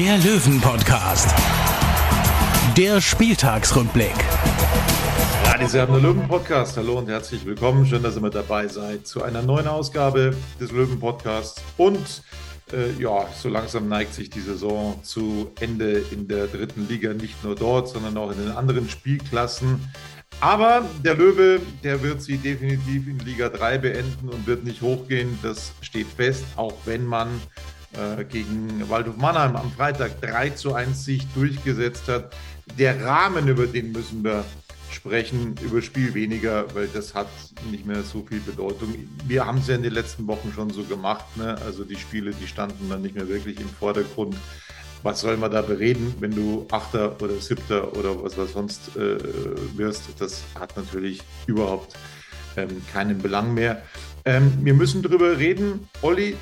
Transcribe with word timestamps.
der 0.00 0.16
Löwen-Podcast. 0.16 1.28
Der 2.74 3.02
Spieltagsrückblick. 3.02 4.14
Ja, 5.44 5.68
Sie 5.68 5.78
haben 5.78 5.92
den 5.92 6.02
Löwen-Podcast. 6.02 6.78
Hallo 6.78 6.96
und 6.96 7.06
herzlich 7.10 7.44
willkommen. 7.44 7.84
Schön, 7.84 8.02
dass 8.02 8.16
ihr 8.16 8.22
mit 8.22 8.34
dabei 8.34 8.66
seid 8.66 9.06
zu 9.06 9.22
einer 9.22 9.42
neuen 9.42 9.66
Ausgabe 9.66 10.34
des 10.58 10.72
Löwen-Podcasts. 10.72 11.62
Und 11.76 12.22
äh, 12.72 12.98
ja, 12.98 13.26
so 13.38 13.50
langsam 13.50 13.90
neigt 13.90 14.14
sich 14.14 14.30
die 14.30 14.40
Saison 14.40 14.98
zu 15.02 15.50
Ende 15.60 16.02
in 16.10 16.26
der 16.26 16.46
dritten 16.46 16.88
Liga. 16.88 17.12
Nicht 17.12 17.44
nur 17.44 17.54
dort, 17.54 17.88
sondern 17.88 18.16
auch 18.16 18.32
in 18.32 18.38
den 18.38 18.52
anderen 18.52 18.88
Spielklassen. 18.88 19.86
Aber 20.40 20.82
der 21.04 21.14
Löwe, 21.14 21.60
der 21.84 22.02
wird 22.02 22.22
sie 22.22 22.38
definitiv 22.38 23.06
in 23.06 23.18
Liga 23.18 23.50
3 23.50 23.76
beenden 23.76 24.30
und 24.30 24.46
wird 24.46 24.64
nicht 24.64 24.80
hochgehen. 24.80 25.38
Das 25.42 25.72
steht 25.82 26.06
fest, 26.06 26.44
auch 26.56 26.72
wenn 26.86 27.04
man 27.04 27.28
äh, 27.92 28.24
gegen 28.24 28.88
Waldhof 28.88 29.16
Mannheim 29.16 29.56
am 29.56 29.70
Freitag 29.72 30.20
3 30.20 30.50
zu 30.50 30.74
1 30.74 31.04
sich 31.04 31.26
durchgesetzt 31.34 32.08
hat. 32.08 32.34
Der 32.78 33.04
Rahmen, 33.04 33.48
über 33.48 33.66
den 33.66 33.92
müssen 33.92 34.22
wir 34.22 34.44
sprechen, 34.90 35.54
über 35.62 35.82
Spiel 35.82 36.14
weniger, 36.14 36.74
weil 36.74 36.88
das 36.88 37.14
hat 37.14 37.28
nicht 37.70 37.86
mehr 37.86 38.02
so 38.02 38.24
viel 38.28 38.40
Bedeutung. 38.40 38.94
Wir 39.26 39.46
haben 39.46 39.58
es 39.58 39.68
ja 39.68 39.76
in 39.76 39.82
den 39.82 39.92
letzten 39.92 40.26
Wochen 40.26 40.52
schon 40.54 40.70
so 40.70 40.82
gemacht. 40.82 41.24
Ne? 41.36 41.56
Also 41.64 41.84
die 41.84 41.96
Spiele, 41.96 42.32
die 42.32 42.46
standen 42.46 42.88
dann 42.88 43.02
nicht 43.02 43.14
mehr 43.14 43.28
wirklich 43.28 43.60
im 43.60 43.68
Vordergrund 43.68 44.36
was 45.02 45.20
soll 45.20 45.36
man 45.36 45.50
da 45.50 45.62
bereden, 45.62 46.14
wenn 46.20 46.32
du 46.32 46.66
Achter 46.70 47.20
oder 47.22 47.34
Siebter 47.40 47.96
oder 47.96 48.22
was, 48.22 48.36
was 48.36 48.52
sonst 48.52 48.96
äh, 48.96 49.16
wirst? 49.76 50.08
Das 50.18 50.42
hat 50.58 50.76
natürlich 50.76 51.22
überhaupt 51.46 51.96
ähm, 52.56 52.82
keinen 52.92 53.18
Belang 53.18 53.54
mehr. 53.54 53.82
Ähm, 54.24 54.52
wir 54.62 54.74
müssen 54.74 55.02
darüber 55.02 55.38
reden, 55.38 55.88
Olli, 56.02 56.36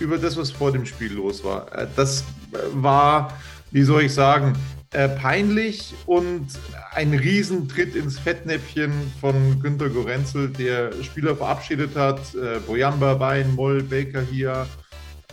über 0.00 0.18
das, 0.18 0.36
was 0.36 0.50
vor 0.50 0.72
dem 0.72 0.86
Spiel 0.86 1.12
los 1.12 1.44
war. 1.44 1.72
Äh, 1.76 1.86
das 1.96 2.24
war, 2.72 3.36
wie 3.70 3.82
soll 3.82 4.02
ich 4.02 4.14
sagen, 4.14 4.54
äh, 4.92 5.08
peinlich 5.08 5.94
und 6.06 6.48
ein 6.92 7.14
Riesentritt 7.14 7.94
ins 7.94 8.18
Fettnäpfchen 8.18 8.92
von 9.20 9.60
Günter 9.60 9.88
Gorenzel, 9.88 10.48
der 10.48 10.90
Spieler 11.02 11.36
verabschiedet 11.36 11.94
hat. 11.94 12.18
Äh, 12.34 12.58
Boyamba, 12.66 13.14
Bein, 13.14 13.54
Moll, 13.54 13.82
Baker 13.82 14.22
hier. 14.22 14.66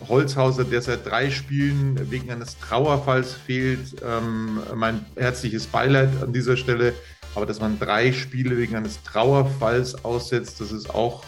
Holzhauser, 0.06 0.62
der 0.62 0.80
seit 0.80 1.04
drei 1.06 1.28
Spielen 1.30 2.10
wegen 2.10 2.30
eines 2.30 2.56
Trauerfalls 2.58 3.32
fehlt. 3.32 3.96
Ähm, 4.04 4.60
mein 4.76 5.04
herzliches 5.16 5.66
Beileid 5.66 6.10
an 6.22 6.32
dieser 6.32 6.56
Stelle. 6.56 6.92
Aber 7.34 7.46
dass 7.46 7.60
man 7.60 7.78
drei 7.78 8.12
Spiele 8.12 8.56
wegen 8.56 8.76
eines 8.76 9.02
Trauerfalls 9.02 10.04
aussetzt, 10.04 10.60
das 10.60 10.72
ist 10.72 10.90
auch, 10.90 11.24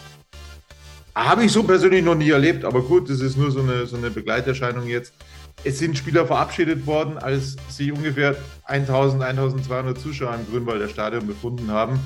habe 1.15 1.45
ich 1.45 1.51
so 1.51 1.63
persönlich 1.63 2.03
noch 2.03 2.15
nie 2.15 2.29
erlebt. 2.29 2.65
Aber 2.65 2.81
gut, 2.81 3.09
das 3.09 3.21
ist 3.21 3.37
nur 3.37 3.51
so 3.51 3.61
eine, 3.61 3.85
so 3.85 3.97
eine 3.97 4.09
Begleiterscheinung 4.09 4.87
jetzt. 4.87 5.13
Es 5.63 5.79
sind 5.79 5.97
Spieler 5.97 6.25
verabschiedet 6.25 6.85
worden, 6.87 7.17
als 7.17 7.57
sich 7.69 7.91
ungefähr 7.91 8.35
1000, 8.65 9.21
1200 9.21 9.99
Zuschauer 9.99 10.35
im 10.35 10.47
Grünwalder 10.49 10.87
Stadion 10.87 11.27
befunden 11.27 11.69
haben. 11.69 11.99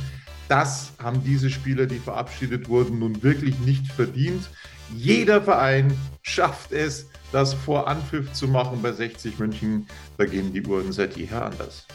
Das 0.48 0.92
haben 1.02 1.24
diese 1.24 1.50
Spieler, 1.50 1.86
die 1.86 1.98
verabschiedet 1.98 2.70
wurden, 2.70 3.00
nun 3.00 3.24
wirklich 3.24 3.58
nicht 3.60 3.92
verdient. 3.92 4.50
Jeder 4.94 5.42
Verein 5.42 5.98
schafft 6.22 6.72
es, 6.72 7.10
das 7.32 7.54
vor 7.54 7.88
Anpfiff 7.88 8.32
zu 8.34 8.48
machen 8.48 8.82
bei 8.82 8.92
60 8.92 9.40
München. 9.40 9.88
Da 10.18 10.26
gehen 10.26 10.54
die 10.54 10.62
Uhren 10.62 10.92
seit 10.92 11.18
jeher 11.18 11.46
anders. 11.46 11.88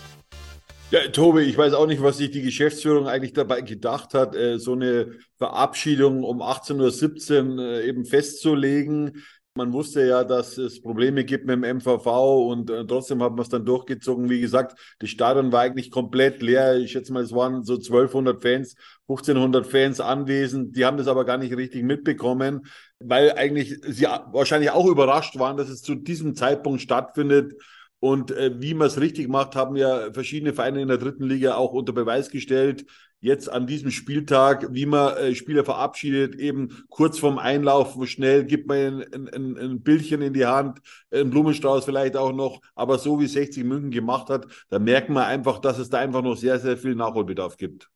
Ja, 0.91 1.07
Tobi, 1.07 1.43
ich 1.43 1.57
weiß 1.57 1.75
auch 1.75 1.87
nicht, 1.87 2.03
was 2.03 2.17
sich 2.17 2.33
die 2.33 2.43
Geschäftsführung 2.43 3.07
eigentlich 3.07 3.33
dabei 3.33 3.61
gedacht 3.61 4.13
hat, 4.13 4.35
äh, 4.35 4.59
so 4.59 4.73
eine 4.73 5.13
Verabschiedung 5.39 6.25
um 6.25 6.43
18.17 6.43 7.59
Uhr 7.59 7.65
äh, 7.65 7.89
eben 7.89 8.05
festzulegen. 8.05 9.23
Man 9.55 9.73
wusste 9.73 10.05
ja, 10.05 10.25
dass 10.25 10.59
es 10.59 10.83
Probleme 10.83 11.25
gibt 11.25 11.47
mit 11.47 11.63
dem 11.63 11.77
MVV 11.77 12.07
und 12.49 12.71
äh, 12.71 12.85
trotzdem 12.85 13.23
hat 13.23 13.33
man 13.33 13.43
es 13.43 13.49
dann 13.49 13.65
durchgezogen. 13.65 14.29
Wie 14.29 14.41
gesagt, 14.41 14.81
das 14.99 15.11
Stadion 15.11 15.53
war 15.53 15.61
eigentlich 15.61 15.93
komplett 15.93 16.43
leer. 16.43 16.79
Ich 16.79 16.91
schätze 16.91 17.13
mal, 17.13 17.23
es 17.23 17.33
waren 17.33 17.63
so 17.63 17.75
1200 17.75 18.43
Fans, 18.43 18.75
1500 19.07 19.69
Fans 19.69 20.01
anwesend. 20.01 20.77
Die 20.77 20.85
haben 20.85 20.97
das 20.97 21.07
aber 21.07 21.25
gar 21.25 21.39
nicht 21.39 21.57
richtig 21.57 21.85
mitbekommen, 21.85 22.67
weil 22.99 23.31
eigentlich 23.33 23.79
sie 23.87 24.07
wahrscheinlich 24.33 24.73
auch 24.73 24.87
überrascht 24.87 25.39
waren, 25.39 25.57
dass 25.57 25.69
es 25.69 25.83
zu 25.83 25.95
diesem 25.95 26.35
Zeitpunkt 26.35 26.81
stattfindet. 26.81 27.53
Und 28.01 28.31
äh, 28.31 28.61
wie 28.61 28.75
man 28.75 28.87
es 28.87 29.01
richtig 29.01 29.29
macht, 29.29 29.55
haben 29.55 29.77
ja 29.77 30.13
verschiedene 30.13 30.55
Vereine 30.55 30.81
in 30.81 30.89
der 30.89 30.99
dritten 30.99 31.25
Liga 31.25 31.55
auch 31.55 31.73
unter 31.73 31.93
Beweis 31.93 32.31
gestellt 32.31 32.87
jetzt 33.21 33.51
an 33.51 33.67
diesem 33.67 33.91
Spieltag, 33.91 34.67
wie 34.71 34.87
man 34.87 35.17
äh, 35.17 35.35
Spieler 35.35 35.65
verabschiedet, 35.65 36.35
eben 36.37 36.85
kurz 36.89 37.19
vorm 37.19 37.39
Einlaufen 37.39 38.07
schnell 38.07 38.45
gibt 38.45 38.67
man 38.67 39.03
ein, 39.13 39.29
ein, 39.29 39.57
ein 39.59 39.83
Bildchen 39.83 40.23
in 40.23 40.33
die 40.33 40.47
Hand, 40.47 40.81
ein 41.13 41.31
Blumenstrauß 41.31 41.85
vielleicht 41.85 42.17
auch 42.17 42.33
noch, 42.33 42.61
aber 42.75 42.99
so 42.99 43.21
wie 43.21 43.27
60 43.27 43.65
München 43.65 43.91
gemacht 43.91 44.31
hat, 44.31 44.47
da 44.71 44.79
merkt 44.79 45.11
man 45.11 45.25
einfach, 45.25 45.59
dass 45.59 45.79
es 45.79 45.91
da 45.91 45.99
einfach 45.99 46.23
noch 46.23 46.37
sehr, 46.37 46.59
sehr 46.59 46.77
viel 46.77 46.95
Nachholbedarf 46.95 47.57
gibt. 47.57 47.91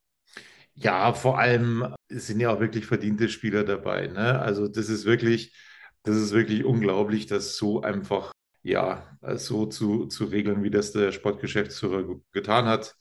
Ja, 0.75 1.12
vor 1.12 1.38
allem 1.38 1.94
sind 2.09 2.41
ja 2.41 2.50
auch 2.53 2.60
wirklich 2.60 2.84
verdiente 2.86 3.28
Spieler 3.28 3.65
dabei. 3.65 4.09
Ne? 4.09 4.41
Also 4.41 4.69
das 4.69 4.88
ist 4.88 5.04
wirklich, 5.04 5.54
das 6.03 6.16
ist 6.16 6.32
wirklich 6.32 6.65
unglaublich, 6.65 7.26
dass 7.26 7.56
so 7.56 7.81
einfach, 7.81 8.32
ja, 8.62 9.13
so 9.36 9.66
zu, 9.66 10.06
zu 10.06 10.24
regeln, 10.24 10.62
wie 10.62 10.70
das 10.70 10.92
der 10.92 11.12
Sportgeschäftsführer 11.12 12.04
getan 12.32 12.66
hat. 12.66 12.96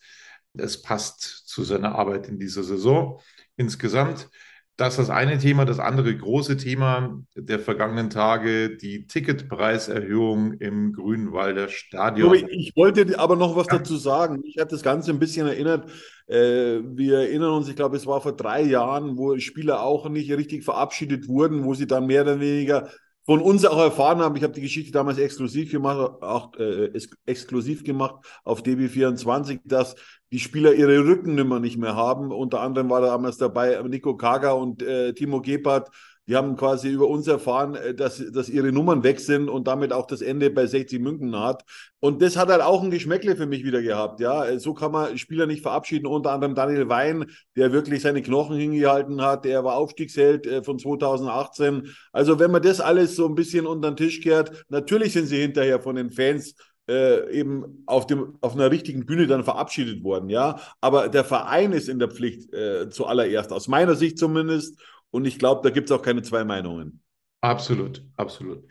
Es 0.56 0.82
passt 0.82 1.22
zu 1.22 1.64
seiner 1.64 1.96
Arbeit 1.96 2.28
in 2.28 2.40
dieser 2.40 2.64
Saison 2.64 3.20
insgesamt. 3.56 4.30
Das 4.76 4.94
ist 4.94 5.08
das 5.08 5.10
eine 5.12 5.38
Thema. 5.38 5.66
Das 5.66 5.78
andere 5.78 6.16
große 6.16 6.58
Thema 6.58 7.22
der 7.36 7.60
vergangenen 7.60 8.10
Tage, 8.10 8.76
die 8.76 9.06
Ticketpreiserhöhung 9.06 10.54
im 10.54 10.94
Grünwalder 10.94 11.70
Stadion. 11.70 12.34
Ich 12.50 12.76
wollte 12.76 13.20
aber 13.20 13.36
noch 13.36 13.56
was 13.56 13.68
ja. 13.68 13.78
dazu 13.78 13.98
sagen. 13.98 14.42
Ich 14.46 14.58
habe 14.58 14.72
das 14.72 14.82
Ganze 14.82 15.12
ein 15.12 15.20
bisschen 15.20 15.46
erinnert. 15.46 15.92
Äh, 16.26 16.80
wir 16.96 17.20
erinnern 17.20 17.52
uns, 17.52 17.70
ich 17.70 17.76
glaube, 17.76 17.98
es 17.98 18.08
war 18.08 18.22
vor 18.22 18.36
drei 18.36 18.64
Jahren, 18.64 19.16
wo 19.16 19.38
Spieler 19.38 19.84
auch 19.84 20.10
nicht 20.10 20.32
richtig 20.32 20.64
verabschiedet 20.64 21.28
wurden, 21.28 21.66
wo 21.66 21.76
sie 21.76 21.86
dann 21.86 22.08
mehr 22.08 22.24
oder 22.24 22.40
weniger 22.40 22.90
von 23.26 23.42
uns 23.42 23.66
auch 23.66 23.80
erfahren 23.80 24.20
haben, 24.20 24.36
ich 24.36 24.44
habe 24.44 24.54
die 24.54 24.62
Geschichte 24.62 24.92
damals 24.92 25.18
exklusiv 25.18 25.72
gemacht, 25.72 26.22
auch 26.22 26.56
äh, 26.58 26.92
exklusiv 27.26 27.84
gemacht 27.84 28.16
auf 28.44 28.62
DB24, 28.62 29.62
dass 29.64 29.96
die 30.32 30.40
Spieler 30.40 30.74
ihre 30.74 31.06
Rückennummer 31.06 31.60
nicht 31.60 31.78
mehr 31.78 31.96
haben. 31.96 32.32
Unter 32.32 32.62
anderem 32.62 32.90
war 32.90 33.02
da 33.02 33.08
damals 33.08 33.38
dabei 33.38 33.82
Nico 33.84 34.18
Kaga 34.18 34.52
und 34.52 34.82
äh, 34.82 35.14
Timo 35.14 35.42
Gebhardt, 35.42 35.90
die 36.28 36.36
haben 36.36 36.56
quasi 36.56 36.90
über 36.90 37.08
uns 37.08 37.28
erfahren, 37.28 37.76
äh, 37.76 37.94
dass, 37.94 38.24
dass 38.32 38.50
ihre 38.50 38.72
Nummern 38.72 39.04
weg 39.04 39.20
sind 39.20 39.50
und 39.50 39.68
damit 39.68 39.92
auch 39.92 40.08
das 40.08 40.22
Ende 40.22 40.50
bei 40.50 40.66
60 40.66 41.02
München 41.02 41.38
hat. 41.38 41.64
Und 42.00 42.22
das 42.22 42.38
hat 42.38 42.50
halt 42.50 42.62
auch 42.62 42.84
ein 42.84 42.92
Geschmäckle 42.92 43.36
für 43.36 43.46
mich 43.46 43.64
wieder 43.64 43.82
gehabt. 43.82 44.20
Ja, 44.20 44.46
äh, 44.46 44.60
so 44.60 44.74
kann 44.74 44.92
man 44.92 45.18
Spieler 45.18 45.46
nicht 45.46 45.62
verabschieden. 45.62 46.08
Unter 46.08 46.32
anderem 46.32 46.56
Daniel 46.56 46.90
Wein, 46.90 47.26
der 47.56 47.72
wirklich 47.72 48.02
seine 48.02 48.22
Knochen 48.22 48.58
hingehalten 48.58 49.22
hat. 49.22 49.46
Der 49.46 49.64
war 49.64 49.76
Aufstiegsheld 49.76 50.48
äh, 50.48 50.64
von 50.64 50.80
2018. 50.80 51.90
Also 52.12 52.40
wenn 52.40 52.52
man 52.52 52.62
das 52.62 52.80
alles 52.80 53.16
so 53.16 53.28
ein 53.28 53.36
bisschen 53.36 53.66
unter 53.66 53.92
den 53.92 53.98
Tisch 53.98 54.22
kehrt, 54.22 54.66
natürlich 54.70 55.14
sind 55.14 55.28
sie 55.28 55.42
hinterher 55.42 55.82
von 55.82 55.96
den 55.96 56.12
Fans 56.12 56.56
äh, 56.90 57.32
eben 57.32 57.84
auf, 57.86 58.08
dem, 58.08 58.38
auf 58.42 58.56
einer 58.56 58.70
richtigen 58.72 59.06
Bühne 59.06 59.28
dann 59.28 59.44
verabschiedet 59.44 60.04
worden, 60.04 60.30
ja. 60.30 60.60
Aber 60.82 61.08
der 61.08 61.24
Verein 61.24 61.72
ist 61.72 61.88
in 61.88 62.00
der 62.00 62.10
Pflicht 62.10 62.54
äh, 62.54 62.90
zuallererst, 62.90 63.54
aus 63.54 63.68
meiner 63.68 63.96
Sicht 63.96 64.18
zumindest. 64.18 64.78
Und 65.14 65.26
ich 65.26 65.38
glaube, 65.38 65.62
da 65.64 65.70
gibt 65.70 65.90
es 65.90 65.96
auch 65.96 66.02
keine 66.02 66.24
zwei 66.24 66.44
Meinungen. 66.44 67.00
Absolut, 67.40 68.04
absolut. 68.16 68.64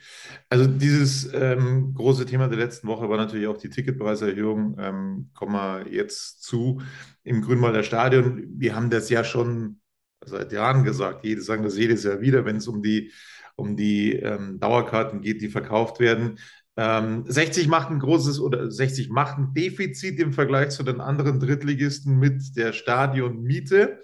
Also 0.48 0.66
dieses 0.66 1.32
ähm, 1.32 1.94
große 1.94 2.26
Thema 2.26 2.48
der 2.48 2.58
letzten 2.58 2.88
Woche 2.88 3.08
war 3.08 3.16
natürlich 3.16 3.46
auch 3.46 3.58
die 3.58 3.68
Ticketpreiserhöhung. 3.68 4.76
Ähm, 4.78 5.30
kommen 5.34 5.52
wir 5.52 5.86
jetzt 5.92 6.42
zu 6.42 6.82
im 7.22 7.42
Grünwalder 7.42 7.84
Stadion. 7.84 8.44
Wir 8.56 8.74
haben 8.74 8.90
das 8.90 9.08
ja 9.08 9.22
schon 9.22 9.80
seit 10.24 10.50
Jahren 10.52 10.82
gesagt. 10.82 11.24
Jede 11.24 11.42
sagen 11.42 11.62
das 11.62 11.78
jedes 11.78 12.02
Jahr 12.02 12.20
wieder, 12.20 12.44
wenn 12.44 12.56
es 12.56 12.66
um 12.66 12.82
die 12.82 13.12
um 13.54 13.76
die 13.76 14.14
ähm, 14.14 14.58
Dauerkarten 14.58 15.20
geht, 15.20 15.42
die 15.42 15.48
verkauft 15.48 16.00
werden. 16.00 16.38
60 16.74 17.64
ähm, 17.64 17.70
macht 17.70 17.90
ein 17.90 18.00
großes 18.00 18.40
oder 18.40 18.70
60 18.70 19.10
macht 19.10 19.36
ein 19.36 19.52
Defizit 19.52 20.18
im 20.18 20.32
Vergleich 20.32 20.70
zu 20.70 20.82
den 20.82 21.02
anderen 21.02 21.38
Drittligisten 21.38 22.18
mit 22.18 22.56
der 22.56 22.72
Stadionmiete 22.72 24.00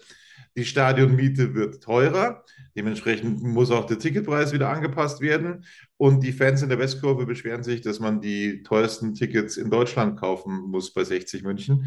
die 0.58 0.64
Stadionmiete 0.64 1.54
wird 1.54 1.82
teurer. 1.82 2.44
Dementsprechend 2.76 3.42
muss 3.42 3.70
auch 3.70 3.86
der 3.86 3.98
Ticketpreis 3.98 4.52
wieder 4.52 4.68
angepasst 4.68 5.20
werden. 5.20 5.64
Und 5.96 6.24
die 6.24 6.32
Fans 6.32 6.62
in 6.62 6.68
der 6.68 6.80
Westkurve 6.80 7.26
beschweren 7.26 7.62
sich, 7.62 7.80
dass 7.80 8.00
man 8.00 8.20
die 8.20 8.64
teuersten 8.64 9.14
Tickets 9.14 9.56
in 9.56 9.70
Deutschland 9.70 10.18
kaufen 10.18 10.62
muss 10.68 10.92
bei 10.92 11.04
60 11.04 11.44
München. 11.44 11.86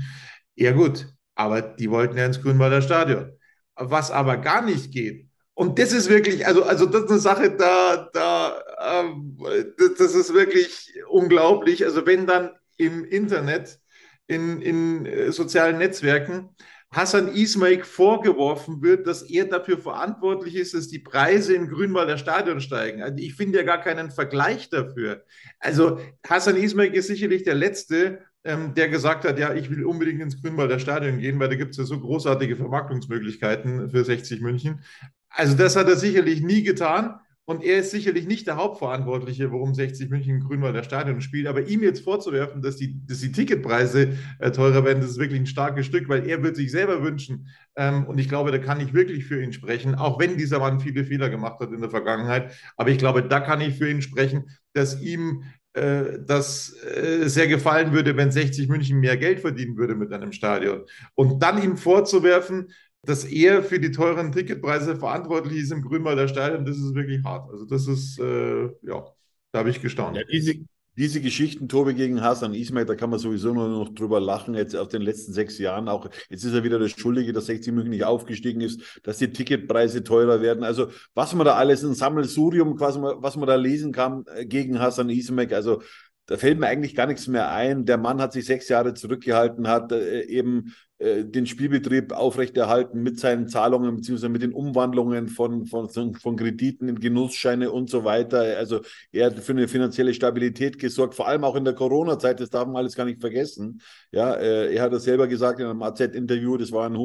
Ja 0.55 0.71
gut, 0.71 1.07
aber 1.35 1.61
die 1.61 1.91
wollten 1.91 2.17
ja 2.17 2.25
ins 2.25 2.41
Grünwalder 2.41 2.81
Stadion. 2.81 3.31
Was 3.75 4.09
aber 4.09 4.37
gar 4.37 4.63
nicht 4.63 4.91
geht, 4.91 5.27
und 5.53 5.77
das 5.77 5.91
ist 5.91 6.09
wirklich, 6.09 6.47
also, 6.47 6.63
also 6.63 6.85
das 6.85 7.03
ist 7.03 7.11
eine 7.11 7.19
Sache, 7.19 7.51
da, 7.51 8.09
da, 8.13 8.63
ähm, 9.03 9.37
das 9.77 10.15
ist 10.15 10.33
wirklich 10.33 10.93
unglaublich. 11.09 11.83
Also 11.85 12.05
wenn 12.05 12.25
dann 12.25 12.51
im 12.77 13.03
Internet, 13.03 13.79
in, 14.27 14.61
in 14.61 15.05
äh, 15.05 15.31
sozialen 15.31 15.77
Netzwerken 15.77 16.55
Hassan 16.93 17.33
Ismail 17.33 17.83
vorgeworfen 17.85 18.81
wird, 18.81 19.07
dass 19.07 19.21
er 19.21 19.45
dafür 19.45 19.77
verantwortlich 19.77 20.55
ist, 20.55 20.73
dass 20.73 20.89
die 20.89 20.99
Preise 20.99 21.53
im 21.53 21.69
Grünwalder 21.69 22.17
Stadion 22.17 22.59
steigen. 22.59 23.01
Also 23.01 23.17
ich 23.17 23.33
finde 23.35 23.59
ja 23.59 23.63
gar 23.63 23.79
keinen 23.79 24.11
Vergleich 24.11 24.69
dafür. 24.69 25.23
Also 25.59 25.99
Hassan 26.27 26.57
Ismail 26.57 26.93
ist 26.93 27.07
sicherlich 27.07 27.43
der 27.43 27.55
Letzte, 27.55 28.19
ähm, 28.43 28.73
der 28.73 28.89
gesagt 28.89 29.23
hat, 29.23 29.39
ja, 29.39 29.53
ich 29.53 29.69
will 29.69 29.85
unbedingt 29.85 30.21
ins 30.21 30.41
Grünwalder 30.41 30.79
Stadion 30.79 31.19
gehen, 31.19 31.39
weil 31.39 31.49
da 31.49 31.55
gibt 31.55 31.71
es 31.71 31.77
ja 31.77 31.85
so 31.85 31.97
großartige 31.97 32.57
Vermarktungsmöglichkeiten 32.57 33.89
für 33.89 34.03
60 34.03 34.41
München. 34.41 34.83
Also 35.29 35.55
das 35.55 35.77
hat 35.77 35.87
er 35.87 35.95
sicherlich 35.95 36.41
nie 36.41 36.63
getan. 36.63 37.19
Und 37.45 37.63
er 37.63 37.79
ist 37.79 37.91
sicherlich 37.91 38.27
nicht 38.27 38.47
der 38.47 38.55
Hauptverantwortliche, 38.55 39.51
warum 39.51 39.73
60 39.73 40.09
München 40.09 40.39
Grünwalder 40.41 40.83
Stadion 40.83 41.21
spielt. 41.21 41.47
Aber 41.47 41.67
ihm 41.67 41.81
jetzt 41.81 42.03
vorzuwerfen, 42.03 42.61
dass 42.61 42.77
die, 42.77 43.03
dass 43.05 43.19
die 43.19 43.31
Ticketpreise 43.31 44.17
äh, 44.39 44.51
teurer 44.51 44.85
werden, 44.85 45.01
das 45.01 45.11
ist 45.11 45.19
wirklich 45.19 45.39
ein 45.39 45.47
starkes 45.47 45.87
Stück, 45.87 46.07
weil 46.07 46.27
er 46.29 46.43
wird 46.43 46.55
sich 46.55 46.71
selber 46.71 47.03
wünschen. 47.03 47.47
Ähm, 47.75 48.05
und 48.05 48.19
ich 48.19 48.29
glaube, 48.29 48.51
da 48.51 48.59
kann 48.59 48.79
ich 48.79 48.93
wirklich 48.93 49.25
für 49.25 49.43
ihn 49.43 49.53
sprechen, 49.53 49.95
auch 49.95 50.19
wenn 50.19 50.37
dieser 50.37 50.59
Mann 50.59 50.79
viele 50.79 51.03
Fehler 51.03 51.29
gemacht 51.29 51.59
hat 51.59 51.71
in 51.71 51.81
der 51.81 51.89
Vergangenheit. 51.89 52.53
Aber 52.77 52.89
ich 52.89 52.99
glaube, 52.99 53.23
da 53.23 53.39
kann 53.39 53.59
ich 53.59 53.75
für 53.75 53.89
ihn 53.89 54.03
sprechen, 54.03 54.49
dass 54.73 55.01
ihm 55.01 55.43
äh, 55.73 56.19
das 56.25 56.75
äh, 56.83 57.27
sehr 57.27 57.47
gefallen 57.47 57.93
würde, 57.93 58.17
wenn 58.17 58.31
60 58.31 58.67
München 58.67 58.99
mehr 58.99 59.17
Geld 59.17 59.39
verdienen 59.39 59.77
würde 59.77 59.95
mit 59.95 60.13
einem 60.13 60.31
Stadion. 60.31 60.83
Und 61.15 61.41
dann 61.41 61.61
ihm 61.63 61.77
vorzuwerfen, 61.77 62.67
dass 63.03 63.23
er 63.25 63.63
für 63.63 63.79
die 63.79 63.91
teuren 63.91 64.31
Ticketpreise 64.31 64.95
verantwortlich 64.95 65.63
ist 65.63 65.71
im 65.71 65.81
Grünwalder 65.81 66.27
Stadion, 66.27 66.65
das 66.65 66.77
ist 66.77 66.93
wirklich 66.93 67.23
hart. 67.23 67.49
Also 67.51 67.65
das 67.65 67.87
ist, 67.87 68.19
äh, 68.19 68.65
ja, 68.83 69.05
da 69.51 69.59
habe 69.59 69.69
ich 69.69 69.81
gestaunt. 69.81 70.15
Ja, 70.15 70.23
diese, 70.23 70.55
diese 70.97 71.21
Geschichten, 71.21 71.67
Tobi 71.67 71.93
gegen 71.93 72.21
Hasan 72.21 72.53
Ismail, 72.53 72.85
da 72.85 72.95
kann 72.95 73.09
man 73.09 73.17
sowieso 73.17 73.53
nur 73.53 73.69
noch 73.69 73.89
drüber 73.89 74.19
lachen, 74.19 74.53
jetzt 74.53 74.75
auf 74.75 74.89
den 74.89 75.01
letzten 75.01 75.33
sechs 75.33 75.57
Jahren 75.57 75.87
auch. 75.87 76.09
Jetzt 76.29 76.43
ist 76.43 76.53
er 76.53 76.63
wieder 76.63 76.77
der 76.77 76.89
Schuldige, 76.89 77.33
dass 77.33 77.47
60 77.47 77.73
München 77.73 77.91
nicht 77.91 78.03
aufgestiegen 78.03 78.61
ist, 78.61 78.99
dass 79.03 79.17
die 79.17 79.31
Ticketpreise 79.31 80.03
teurer 80.03 80.41
werden. 80.41 80.63
Also, 80.63 80.89
was 81.15 81.33
man 81.33 81.45
da 81.45 81.55
alles, 81.55 81.83
ein 81.83 81.95
Sammelsurium, 81.95 82.75
quasi, 82.75 82.99
was 83.01 83.35
man 83.35 83.47
da 83.47 83.55
lesen 83.55 83.91
kann 83.93 84.25
äh, 84.35 84.45
gegen 84.45 84.79
Hasan 84.79 85.09
Ismail, 85.09 85.53
also, 85.53 85.81
da 86.25 86.37
fällt 86.37 86.59
mir 86.59 86.67
eigentlich 86.67 86.95
gar 86.95 87.07
nichts 87.07 87.27
mehr 87.27 87.51
ein. 87.51 87.85
Der 87.85 87.97
Mann 87.97 88.21
hat 88.21 88.33
sich 88.33 88.45
sechs 88.45 88.69
Jahre 88.69 88.93
zurückgehalten, 88.93 89.67
hat 89.67 89.91
äh, 89.91 90.21
eben 90.23 90.73
äh, 91.01 91.25
den 91.25 91.47
Spielbetrieb 91.47 92.13
aufrechterhalten 92.13 93.01
mit 93.01 93.19
seinen 93.19 93.47
Zahlungen 93.47 93.95
beziehungsweise 93.95 94.29
mit 94.29 94.43
den 94.43 94.53
Umwandlungen 94.53 95.27
von, 95.27 95.65
von, 95.65 95.89
von 95.89 96.35
Krediten 96.35 96.87
in 96.87 96.99
Genussscheine 96.99 97.71
und 97.71 97.89
so 97.89 98.03
weiter. 98.03 98.57
Also 98.57 98.81
er 99.11 99.27
hat 99.27 99.39
für 99.39 99.53
eine 99.53 99.67
finanzielle 99.67 100.13
Stabilität 100.13 100.77
gesorgt, 100.77 101.15
vor 101.15 101.27
allem 101.27 101.43
auch 101.43 101.55
in 101.55 101.65
der 101.65 101.73
Corona-Zeit, 101.73 102.39
das 102.39 102.51
darf 102.51 102.67
man 102.67 102.77
alles 102.77 102.95
gar 102.95 103.05
nicht 103.05 103.19
vergessen. 103.19 103.81
Ja, 104.11 104.35
äh, 104.35 104.75
er 104.75 104.83
hat 104.83 104.93
das 104.93 105.03
selber 105.03 105.27
gesagt 105.27 105.59
in 105.59 105.65
einem 105.65 105.81
AZ-Interview, 105.81 106.57
das 106.57 106.71
war 106.71 106.87
ein 106.87 106.97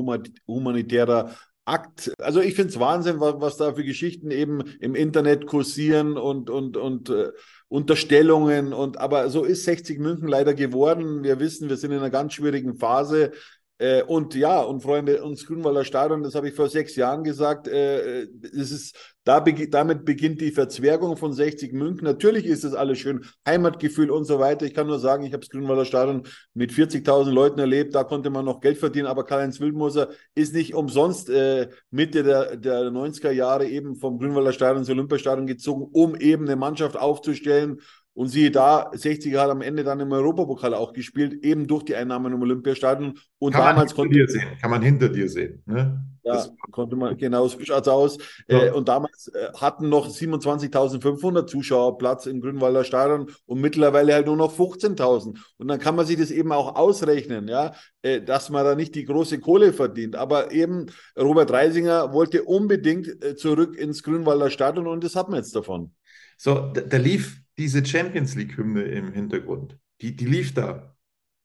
humanitärer 0.47 1.35
Akt. 1.67 2.13
Also 2.19 2.41
ich 2.41 2.55
finde 2.55 2.71
es 2.71 2.79
Wahnsinn, 2.79 3.19
was, 3.19 3.35
was, 3.39 3.57
da 3.57 3.75
für 3.75 3.85
Geschichten 3.85 4.31
eben 4.31 4.61
im 4.81 4.95
Internet 4.95 5.47
kursieren 5.47 6.17
und, 6.17 6.49
und, 6.49 6.77
und 6.77 7.11
äh, 7.11 7.33
Unterstellungen. 7.69 8.73
Und 8.73 8.99
aber 8.99 9.29
so 9.31 9.45
ist 9.45 9.65
60 9.65 9.99
München 9.99 10.29
leider 10.29 10.55
geworden. 10.55 11.25
Wir 11.25 11.41
wissen, 11.41 11.69
wir 11.69 11.77
sind 11.77 11.91
in 11.91 11.99
einer 11.99 12.11
ganz 12.11 12.35
schwierigen 12.35 12.77
Phase. 12.77 13.33
Äh, 13.79 14.03
und 14.05 14.35
ja, 14.35 14.61
und 14.63 14.83
Freunde, 14.83 15.23
uns 15.23 15.45
Grünwalder 15.45 15.85
Stadion, 15.85 16.23
das 16.23 16.35
habe 16.35 16.49
ich 16.49 16.55
vor 16.55 16.69
sechs 16.71 16.97
Jahren 16.97 17.25
gesagt, 17.25 17.69
äh, 17.69 18.23
es 18.23 18.71
ist, 18.71 19.15
da 19.25 19.41
be 19.41 19.69
damit 19.69 20.07
beginnt 20.07 20.41
die 20.41 20.51
Verzwergung 20.51 21.19
von 21.19 21.35
60 21.35 21.75
München. 21.75 22.05
Natürlich 22.05 22.47
ist 22.47 22.65
das 22.65 22.73
alles 22.73 22.99
schön, 22.99 23.27
Heimatgefühl 23.47 24.11
und 24.11 24.25
so 24.25 24.39
weiter. 24.39 24.65
Ich 24.65 24.73
kann 24.73 24.87
nur 24.87 24.99
sagen, 24.99 25.25
ich 25.25 25.33
habe 25.35 25.41
das 25.41 25.51
Grünwalder 25.51 25.85
Stadion 25.85 26.23
mit 26.55 26.73
40.000 26.73 27.31
Leuten 27.31 27.61
erlebt, 27.61 27.95
da 27.95 28.05
konnte 28.05 28.31
man 28.31 28.47
noch 28.47 28.61
Geld 28.61 28.79
verdienen, 28.79 29.09
aber 29.09 29.25
Karl-Heinz 29.25 29.61
Wildmoser 29.61 30.09
ist 30.35 30.55
nicht 30.55 30.75
umsonst 30.75 31.29
äh, 31.29 31.69
Mitte 31.91 32.23
der, 32.23 32.57
der 32.57 32.91
90er 32.91 33.31
Jahre 33.31 33.67
eben 33.67 33.97
vom 33.97 34.19
Grünwalder 34.19 34.53
Stadion 34.53 34.79
ins 34.79 34.91
Olympiastadion 34.91 35.47
gezogen, 35.47 35.87
um 35.93 36.17
eben 36.17 36.47
eine 36.47 36.57
Mannschaft 36.57 36.97
aufzustellen 36.97 37.81
und 38.17 38.29
siehe 38.29 38.51
da, 38.51 38.91
60er 38.93 39.39
hat 39.39 39.51
am 39.51 39.61
Ende 39.61 39.85
dann 39.85 40.01
im 40.01 40.11
Europapokal 40.11 40.73
auch 40.73 40.95
gespielt, 40.95 41.45
eben 41.45 41.67
durch 41.67 41.83
die 41.83 41.95
Einnahmen 41.95 42.33
im 42.33 42.41
Olympiastadion. 42.41 43.19
Und 43.39 43.53
kann 43.53 43.63
damals 43.63 43.91
man 43.91 43.97
konnte 43.97 44.15
dir 44.15 44.27
sehen, 44.27 44.47
kann 44.59 44.71
man 44.71 44.81
hinter 44.81 45.11
dir 45.11 45.29
sehen. 45.29 45.63
Ne? 45.67 46.03
Ja, 46.25 46.37
das 46.37 46.51
konnte 46.73 46.97
man, 46.97 47.19
genau, 47.19 47.47
so 47.47 47.63
schaut 47.63 47.87
aus. 47.89 48.17
Ja. 48.49 48.65
Äh, 48.65 48.71
und 48.71 48.89
damals 48.89 49.29
äh, 49.29 49.53
hatten 49.61 49.91
noch 49.91 50.09
27.500 50.09 51.47
Zuschauer 51.47 51.99
Platz 51.99 52.25
im 52.25 52.41
Grünwalder 52.41 52.85
Stadion 52.85 53.31
und 53.45 53.61
mittlerweile 53.61 54.15
halt 54.15 54.27
nur 54.27 54.37
noch 54.37 54.57
15.000. 54.57 55.37
Und 55.59 55.69
dann 55.69 55.79
kann 55.79 55.95
man 55.95 56.07
sich 56.07 56.17
das 56.17 56.31
eben 56.31 56.53
auch 56.53 56.75
ausrechnen, 56.75 57.49
ja, 57.49 57.75
äh, 58.01 58.23
dass 58.23 58.49
man 58.49 58.65
da 58.65 58.75
nicht 58.75 58.95
die 58.95 59.05
große 59.05 59.41
Kohle 59.41 59.75
verdient. 59.75 60.17
Aber 60.17 60.53
eben 60.53 60.87
Robert 61.19 61.51
Reisinger 61.51 62.15
wollte 62.15 62.45
unbedingt 62.45 63.23
äh, 63.23 63.37
zurück 63.37 63.77
ins 63.77 64.03
Grünwalder 64.03 64.49
Stadion 64.49 64.87
und 64.87 65.05
das 65.05 65.17
hat 65.17 65.29
man 65.29 65.37
jetzt 65.37 65.55
davon. 65.55 65.93
So, 66.39 66.73
da, 66.73 66.81
da 66.81 66.97
lief 66.97 67.43
diese 67.59 67.85
Champions 67.85 68.35
League-Hymne 68.35 68.83
im 68.83 69.13
Hintergrund. 69.13 69.79
Die, 70.01 70.15
die 70.15 70.27
lief 70.27 70.55
da. 70.55 70.97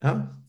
Ja? 0.04 0.42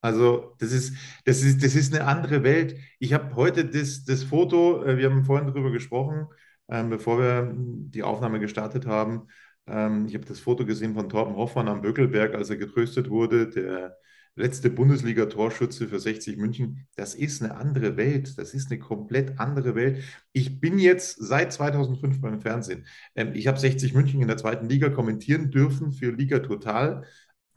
Also, 0.00 0.54
das 0.58 0.72
ist, 0.72 0.96
das, 1.24 1.42
ist, 1.42 1.62
das 1.62 1.74
ist 1.74 1.94
eine 1.94 2.06
andere 2.06 2.42
Welt. 2.42 2.76
Ich 2.98 3.12
habe 3.12 3.34
heute 3.36 3.66
das, 3.66 4.04
das 4.04 4.24
Foto, 4.24 4.82
äh, 4.84 4.96
wir 4.96 5.10
haben 5.10 5.24
vorhin 5.24 5.46
darüber 5.46 5.70
gesprochen, 5.70 6.26
ähm, 6.68 6.90
bevor 6.90 7.18
wir 7.18 7.52
die 7.54 8.02
Aufnahme 8.02 8.40
gestartet 8.40 8.86
haben. 8.86 9.28
Ähm, 9.66 10.06
ich 10.06 10.14
habe 10.14 10.24
das 10.24 10.40
Foto 10.40 10.64
gesehen 10.64 10.94
von 10.94 11.08
Torben 11.08 11.36
Hoffmann 11.36 11.68
am 11.68 11.82
Böckelberg, 11.82 12.34
als 12.34 12.50
er 12.50 12.56
getröstet 12.56 13.10
wurde. 13.10 13.48
Der 13.50 13.96
letzte 14.36 14.70
Bundesliga-Torschütze 14.70 15.88
für 15.88 16.00
60 16.00 16.36
München. 16.36 16.86
Das 16.96 17.14
ist 17.14 17.42
eine 17.42 17.56
andere 17.56 17.96
Welt. 17.96 18.38
Das 18.38 18.54
ist 18.54 18.70
eine 18.70 18.80
komplett 18.80 19.38
andere 19.38 19.74
Welt. 19.74 20.02
Ich 20.32 20.60
bin 20.60 20.78
jetzt 20.78 21.16
seit 21.18 21.52
2005 21.52 22.20
beim 22.20 22.40
Fernsehen. 22.40 22.86
Ähm, 23.14 23.32
ich 23.34 23.46
habe 23.46 23.58
60 23.58 23.94
München 23.94 24.20
in 24.22 24.28
der 24.28 24.36
zweiten 24.36 24.68
Liga 24.68 24.88
kommentieren 24.88 25.50
dürfen 25.50 25.92
für 25.92 26.10
Liga 26.10 26.40
Total. 26.40 27.04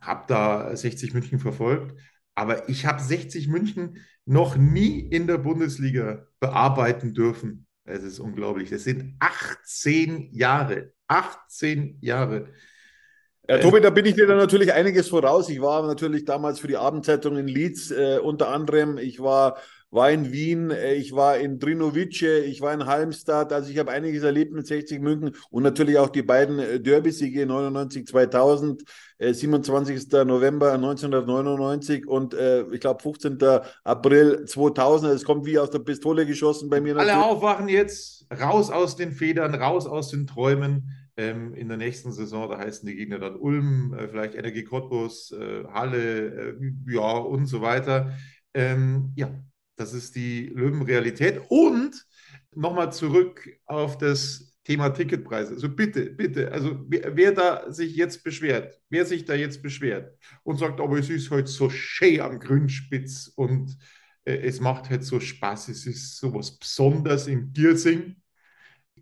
Habe 0.00 0.24
da 0.28 0.76
60 0.76 1.14
München 1.14 1.38
verfolgt. 1.38 1.98
Aber 2.34 2.68
ich 2.68 2.86
habe 2.86 3.00
60 3.00 3.48
München 3.48 3.98
noch 4.26 4.56
nie 4.56 5.00
in 5.00 5.26
der 5.26 5.38
Bundesliga 5.38 6.26
bearbeiten 6.40 7.14
dürfen. 7.14 7.66
Es 7.84 8.02
ist 8.02 8.18
unglaublich. 8.18 8.70
Das 8.70 8.84
sind 8.84 9.16
18 9.20 10.30
Jahre. 10.32 10.92
18 11.06 11.98
Jahre. 12.00 12.48
Ja, 13.46 13.58
Tobi, 13.58 13.80
da 13.80 13.90
bin 13.90 14.06
ich 14.06 14.14
dir 14.14 14.26
dann 14.26 14.38
natürlich 14.38 14.72
einiges 14.72 15.08
voraus. 15.08 15.50
Ich 15.50 15.60
war 15.60 15.86
natürlich 15.86 16.24
damals 16.24 16.60
für 16.60 16.68
die 16.68 16.78
Abendzeitung 16.78 17.36
in 17.36 17.46
Leeds 17.46 17.90
äh, 17.90 18.18
unter 18.22 18.48
anderem. 18.48 18.96
Ich 18.96 19.20
war, 19.20 19.58
war 19.90 20.10
in 20.10 20.32
Wien, 20.32 20.70
äh, 20.70 20.94
ich 20.94 21.14
war 21.14 21.36
in 21.36 21.58
Drinovice, 21.58 22.22
ich 22.46 22.62
war 22.62 22.72
in 22.72 22.86
Halmstad. 22.86 23.52
Also 23.52 23.70
ich 23.70 23.76
habe 23.76 23.90
einiges 23.90 24.22
erlebt 24.22 24.54
mit 24.54 24.66
60 24.66 24.98
München 25.02 25.36
und 25.50 25.62
natürlich 25.62 25.98
auch 25.98 26.08
die 26.08 26.22
beiden 26.22 26.58
äh, 26.58 26.80
Derby-Siege 26.80 27.44
99 27.44 28.06
2000, 28.06 28.82
äh, 29.18 29.34
27. 29.34 30.10
November 30.24 30.72
1999 30.72 32.08
und 32.08 32.32
äh, 32.32 32.62
ich 32.72 32.80
glaube 32.80 33.02
15. 33.02 33.38
April 33.84 34.46
2000. 34.46 35.12
Es 35.12 35.24
kommt 35.24 35.44
wie 35.44 35.58
aus 35.58 35.68
der 35.68 35.80
Pistole 35.80 36.24
geschossen 36.24 36.70
bei 36.70 36.80
mir. 36.80 36.96
Alle 36.96 37.08
natürlich. 37.08 37.26
aufwachen 37.26 37.68
jetzt, 37.68 38.26
raus 38.40 38.70
aus 38.70 38.96
den 38.96 39.12
Federn, 39.12 39.54
raus 39.54 39.86
aus 39.86 40.08
den 40.08 40.26
Träumen 40.26 41.03
ähm, 41.16 41.54
in 41.54 41.68
der 41.68 41.76
nächsten 41.76 42.12
Saison, 42.12 42.50
da 42.50 42.58
heißen 42.58 42.86
die 42.86 42.96
Gegner 42.96 43.18
dann 43.18 43.36
Ulm, 43.36 43.94
äh, 43.94 44.08
vielleicht 44.08 44.34
Energie 44.34 44.64
Cottbus, 44.64 45.32
äh, 45.32 45.64
Halle, 45.68 46.56
äh, 46.58 46.72
ja 46.86 47.12
und 47.12 47.46
so 47.46 47.60
weiter. 47.60 48.16
Ähm, 48.52 49.12
ja, 49.16 49.30
das 49.76 49.92
ist 49.94 50.16
die 50.16 50.46
Löwenrealität. 50.46 51.40
Und 51.48 52.04
nochmal 52.54 52.92
zurück 52.92 53.48
auf 53.66 53.98
das 53.98 54.54
Thema 54.64 54.88
Ticketpreise. 54.90 55.54
Also 55.54 55.68
bitte, 55.68 56.06
bitte, 56.06 56.50
also 56.50 56.84
wer, 56.88 57.16
wer, 57.16 57.32
da 57.32 57.70
sich 57.70 57.94
jetzt 57.94 58.24
beschwert, 58.24 58.80
wer 58.88 59.04
sich 59.04 59.24
da 59.24 59.34
jetzt 59.34 59.62
beschwert 59.62 60.16
und 60.42 60.58
sagt, 60.58 60.80
aber 60.80 60.98
es 60.98 61.10
ist 61.10 61.30
heute 61.30 61.48
so 61.48 61.68
schön 61.68 62.20
am 62.20 62.40
Grünspitz 62.40 63.30
und 63.36 63.76
äh, 64.24 64.36
es 64.36 64.60
macht 64.60 64.88
halt 64.88 65.04
so 65.04 65.20
Spaß, 65.20 65.68
es 65.68 65.86
ist 65.86 66.16
so 66.16 66.34
was 66.34 66.58
Besonderes 66.58 67.26
in 67.26 67.52
Giersing 67.52 68.16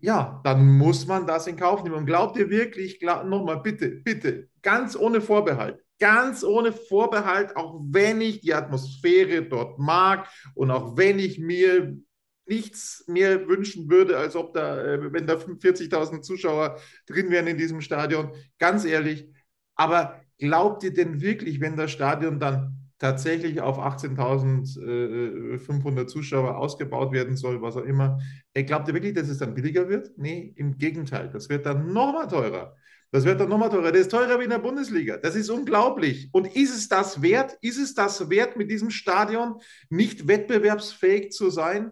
ja, 0.03 0.41
dann 0.43 0.77
muss 0.77 1.07
man 1.07 1.25
das 1.25 1.47
in 1.47 1.55
Kauf 1.55 1.81
nehmen. 1.81 1.95
Und 1.95 2.05
glaubt 2.05 2.35
ihr 2.35 2.49
wirklich, 2.49 2.99
glaub, 2.99 3.23
nochmal 3.23 3.61
bitte, 3.61 3.87
bitte, 3.87 4.49
ganz 4.61 4.97
ohne 4.97 5.21
Vorbehalt, 5.21 5.81
ganz 5.97 6.43
ohne 6.43 6.73
Vorbehalt, 6.73 7.55
auch 7.55 7.79
wenn 7.87 8.19
ich 8.19 8.41
die 8.41 8.53
Atmosphäre 8.53 9.43
dort 9.43 9.79
mag 9.79 10.27
und 10.55 10.71
auch 10.71 10.97
wenn 10.97 11.19
ich 11.19 11.39
mir 11.39 11.97
nichts 12.45 13.05
mehr 13.07 13.47
wünschen 13.47 13.89
würde, 13.89 14.17
als 14.17 14.35
ob 14.35 14.53
da, 14.53 14.83
äh, 14.83 15.13
wenn 15.13 15.25
da 15.25 15.35
40.000 15.35 16.21
Zuschauer 16.21 16.79
drin 17.07 17.29
wären 17.29 17.47
in 17.47 17.57
diesem 17.57 17.79
Stadion. 17.79 18.33
Ganz 18.59 18.83
ehrlich. 18.83 19.29
Aber 19.75 20.19
glaubt 20.37 20.83
ihr 20.83 20.93
denn 20.93 21.21
wirklich, 21.21 21.61
wenn 21.61 21.77
das 21.77 21.91
Stadion 21.91 22.41
dann 22.41 22.82
tatsächlich 22.99 23.61
auf 23.61 23.79
18.500 23.79 26.07
Zuschauer 26.07 26.57
ausgebaut 26.57 27.11
werden 27.11 27.35
soll, 27.35 27.61
was 27.61 27.77
auch 27.77 27.83
immer, 27.83 28.19
glaubt 28.53 28.87
ihr 28.87 28.93
wirklich, 28.93 29.13
dass 29.13 29.27
es 29.29 29.39
dann 29.39 29.53
billiger 29.53 29.89
wird? 29.89 30.11
Nee, 30.17 30.53
im 30.55 30.77
Gegenteil. 30.77 31.29
Das 31.31 31.49
wird 31.49 31.65
dann 31.65 31.91
nochmal 31.91 32.27
teurer. 32.27 32.75
Das 33.11 33.25
wird 33.25 33.39
dann 33.39 33.49
nochmal 33.49 33.69
teurer. 33.69 33.91
Das 33.91 34.01
ist 34.01 34.11
teurer 34.11 34.39
wie 34.39 34.45
in 34.45 34.49
der 34.49 34.57
Bundesliga. 34.57 35.17
Das 35.17 35.35
ist 35.35 35.51
unglaublich. 35.51 36.29
Und 36.31 36.55
ist 36.55 36.75
es 36.75 36.87
das 36.87 37.21
wert? 37.21 37.55
Ist 37.61 37.77
es 37.77 37.93
das 37.93 38.31
wert, 38.31 38.57
mit 38.57 38.71
diesem 38.71 38.89
Stadion 38.89 39.61
nicht 39.89 40.27
wettbewerbsfähig 40.27 41.31
zu 41.31 41.51
sein? 41.51 41.91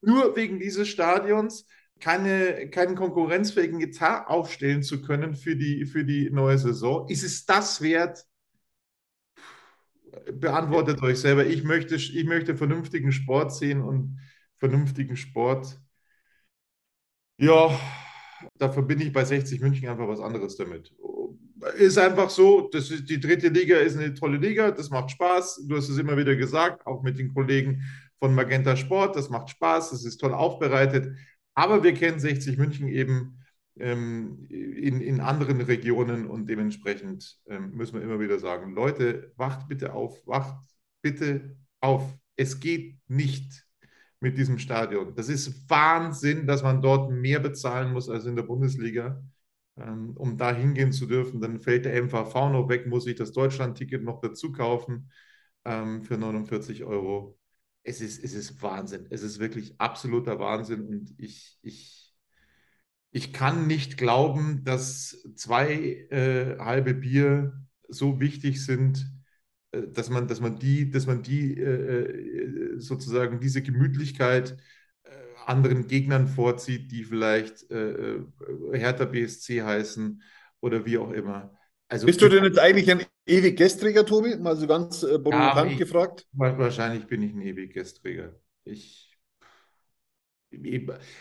Nur 0.00 0.34
wegen 0.34 0.58
dieses 0.58 0.88
Stadions 0.88 1.66
keine, 2.00 2.70
keinen 2.70 2.96
konkurrenzfähigen 2.96 3.78
Gitarre 3.78 4.28
aufstellen 4.28 4.82
zu 4.82 5.02
können 5.02 5.34
für 5.34 5.56
die, 5.56 5.84
für 5.86 6.04
die 6.04 6.30
neue 6.30 6.58
Saison? 6.58 7.08
Ist 7.08 7.22
es 7.22 7.46
das 7.46 7.80
wert? 7.82 8.26
Beantwortet 10.34 11.02
euch 11.02 11.18
selber. 11.20 11.46
Ich 11.46 11.64
möchte, 11.64 11.94
ich 11.96 12.24
möchte 12.24 12.56
vernünftigen 12.56 13.12
Sport 13.12 13.54
sehen 13.54 13.80
und 13.82 14.18
vernünftigen 14.58 15.16
Sport. 15.16 15.80
Ja, 17.38 17.70
da 18.58 18.70
verbinde 18.70 19.04
ich 19.04 19.12
bei 19.12 19.24
60 19.24 19.60
München 19.60 19.88
einfach 19.88 20.08
was 20.08 20.20
anderes 20.20 20.56
damit. 20.56 20.92
Ist 21.76 21.98
einfach 21.98 22.28
so, 22.28 22.68
das 22.72 22.90
ist, 22.90 23.08
die 23.08 23.20
dritte 23.20 23.48
Liga 23.48 23.76
ist 23.78 23.96
eine 23.96 24.14
tolle 24.14 24.36
Liga, 24.36 24.70
das 24.70 24.90
macht 24.90 25.12
Spaß. 25.12 25.64
Du 25.68 25.76
hast 25.76 25.88
es 25.88 25.98
immer 25.98 26.16
wieder 26.16 26.34
gesagt, 26.36 26.86
auch 26.86 27.02
mit 27.02 27.18
den 27.18 27.32
Kollegen 27.32 27.82
von 28.18 28.34
Magenta 28.34 28.76
Sport, 28.76 29.16
das 29.16 29.30
macht 29.30 29.50
Spaß, 29.50 29.90
das 29.90 30.04
ist 30.04 30.18
toll 30.18 30.34
aufbereitet. 30.34 31.16
Aber 31.54 31.82
wir 31.82 31.94
kennen 31.94 32.18
60 32.18 32.58
München 32.58 32.88
eben 32.88 33.41
ähm, 33.78 34.46
in, 34.48 35.00
in 35.00 35.20
anderen 35.20 35.60
Regionen 35.60 36.26
und 36.26 36.48
dementsprechend 36.48 37.38
ähm, 37.46 37.72
müssen 37.72 37.94
wir 37.94 38.02
immer 38.02 38.20
wieder 38.20 38.38
sagen, 38.38 38.74
Leute, 38.74 39.32
wacht 39.36 39.68
bitte 39.68 39.94
auf, 39.94 40.26
wacht 40.26 40.56
bitte 41.02 41.56
auf. 41.80 42.16
Es 42.36 42.60
geht 42.60 42.98
nicht 43.08 43.66
mit 44.20 44.38
diesem 44.38 44.58
Stadion. 44.58 45.14
Das 45.16 45.28
ist 45.28 45.68
Wahnsinn, 45.68 46.46
dass 46.46 46.62
man 46.62 46.80
dort 46.80 47.10
mehr 47.10 47.40
bezahlen 47.40 47.92
muss 47.92 48.08
als 48.08 48.24
in 48.24 48.36
der 48.36 48.44
Bundesliga, 48.44 49.22
ähm, 49.76 50.16
um 50.16 50.36
da 50.36 50.54
hingehen 50.54 50.92
zu 50.92 51.06
dürfen. 51.06 51.40
Dann 51.40 51.58
fällt 51.58 51.84
der 51.86 51.96
MVV 51.96 52.50
noch 52.50 52.68
weg, 52.68 52.86
muss 52.86 53.06
ich 53.06 53.16
das 53.16 53.32
Deutschland-Ticket 53.32 54.02
noch 54.02 54.20
dazu 54.20 54.52
kaufen 54.52 55.10
ähm, 55.64 56.02
für 56.02 56.16
49 56.18 56.84
Euro. 56.84 57.38
Es 57.82 58.00
ist, 58.00 58.22
es 58.22 58.34
ist 58.34 58.62
Wahnsinn. 58.62 59.06
Es 59.10 59.22
ist 59.22 59.40
wirklich 59.40 59.74
absoluter 59.80 60.38
Wahnsinn 60.38 60.86
und 60.86 61.14
ich, 61.18 61.58
ich, 61.62 62.01
ich 63.12 63.32
kann 63.34 63.66
nicht 63.66 63.98
glauben, 63.98 64.64
dass 64.64 65.22
zwei 65.36 66.06
äh, 66.10 66.58
halbe 66.58 66.94
Bier 66.94 67.52
so 67.88 68.20
wichtig 68.20 68.64
sind, 68.64 69.06
äh, 69.72 69.82
dass 69.88 70.08
man, 70.08 70.26
dass 70.26 70.40
man 70.40 70.58
die, 70.58 70.90
dass 70.90 71.06
man 71.06 71.22
die 71.22 71.58
äh, 71.58 72.74
äh 72.74 72.80
sozusagen 72.80 73.38
diese 73.38 73.62
Gemütlichkeit 73.62 74.56
äh, 75.04 75.10
anderen 75.44 75.86
Gegnern 75.86 76.26
vorzieht, 76.26 76.90
die 76.90 77.04
vielleicht 77.04 77.70
äh, 77.70 78.20
Hertha 78.72 79.04
BSC 79.04 79.62
heißen 79.62 80.22
oder 80.60 80.86
wie 80.86 80.96
auch 80.96 81.12
immer. 81.12 81.54
Also, 81.88 82.06
Bist 82.06 82.22
du 82.22 82.28
denn 82.30 82.44
jetzt 82.44 82.58
eigentlich 82.58 82.90
ein 82.90 83.04
ewig 83.26 83.58
Gästträger, 83.58 84.06
Tobi? 84.06 84.36
Mal 84.36 84.56
so 84.56 84.66
ganz 84.66 85.00
provokant 85.00 85.72
ja, 85.72 85.76
gefragt. 85.76 86.26
Wahrscheinlich 86.32 87.06
bin 87.06 87.22
ich 87.22 87.34
ein 87.34 87.42
ewig 87.42 87.74
Gästträger. 87.74 88.40
Ich 88.64 89.11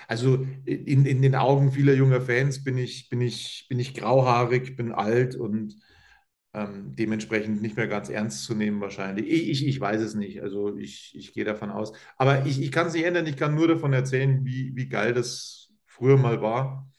also 0.07 0.45
in, 0.65 1.05
in 1.05 1.21
den 1.21 1.35
Augen 1.35 1.71
vieler 1.71 1.93
junger 1.93 2.21
Fans 2.21 2.63
bin 2.63 2.77
ich, 2.77 3.09
bin 3.09 3.21
ich, 3.21 3.65
bin 3.69 3.79
ich 3.79 3.93
grauhaarig, 3.93 4.75
bin 4.75 4.91
alt 4.91 5.35
und 5.35 5.75
ähm, 6.53 6.95
dementsprechend 6.95 7.61
nicht 7.61 7.77
mehr 7.77 7.87
ganz 7.87 8.09
ernst 8.09 8.43
zu 8.43 8.55
nehmen 8.55 8.81
wahrscheinlich. 8.81 9.27
Ich, 9.27 9.49
ich, 9.49 9.67
ich 9.67 9.79
weiß 9.79 10.01
es 10.01 10.15
nicht, 10.15 10.41
also 10.41 10.75
ich, 10.77 11.13
ich 11.15 11.33
gehe 11.33 11.45
davon 11.45 11.71
aus. 11.71 11.93
Aber 12.17 12.45
ich, 12.45 12.61
ich 12.61 12.71
kann 12.71 12.87
es 12.87 12.93
nicht 12.93 13.05
ändern, 13.05 13.25
ich 13.27 13.37
kann 13.37 13.55
nur 13.55 13.67
davon 13.67 13.93
erzählen, 13.93 14.43
wie, 14.45 14.75
wie 14.75 14.89
geil 14.89 15.13
das 15.13 15.69
früher 15.85 16.17
mal 16.17 16.41
war, 16.41 16.91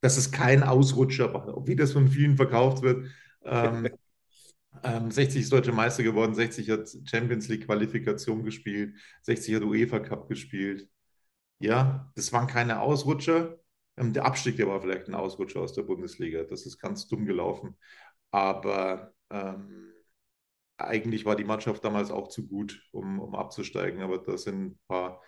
dass 0.00 0.16
es 0.16 0.32
kein 0.32 0.62
Ausrutscher 0.62 1.32
war, 1.32 1.66
wie 1.66 1.76
das 1.76 1.92
von 1.92 2.08
vielen 2.08 2.36
verkauft 2.36 2.82
wird. 2.82 3.06
Ähm, 3.44 3.88
ähm, 4.82 5.10
60 5.10 5.42
ist 5.42 5.52
deutsche 5.52 5.72
Meister 5.72 6.02
geworden, 6.02 6.34
60 6.34 6.68
hat 6.70 6.88
Champions 7.04 7.48
League 7.48 7.66
Qualifikation 7.66 8.44
gespielt, 8.44 8.96
60 9.22 9.54
hat 9.54 9.62
UEFA 9.62 10.00
Cup 10.00 10.28
gespielt. 10.28 10.88
Ja, 11.58 12.10
das 12.16 12.32
waren 12.32 12.46
keine 12.46 12.80
Ausrutscher. 12.80 13.58
Ähm, 13.96 14.12
der 14.12 14.24
Abstieg, 14.26 14.56
der 14.56 14.68
war 14.68 14.80
vielleicht 14.80 15.08
ein 15.08 15.14
Ausrutscher 15.14 15.60
aus 15.60 15.72
der 15.72 15.82
Bundesliga. 15.82 16.42
Das 16.44 16.66
ist 16.66 16.78
ganz 16.78 17.06
dumm 17.08 17.26
gelaufen. 17.26 17.76
Aber 18.30 19.12
ähm, 19.30 19.92
eigentlich 20.78 21.24
war 21.26 21.36
die 21.36 21.44
Mannschaft 21.44 21.84
damals 21.84 22.10
auch 22.10 22.28
zu 22.28 22.46
gut, 22.48 22.82
um, 22.92 23.20
um 23.20 23.34
abzusteigen. 23.34 24.02
Aber 24.02 24.18
da 24.18 24.38
sind 24.38 24.66
ein 24.72 24.80
paar 24.88 25.22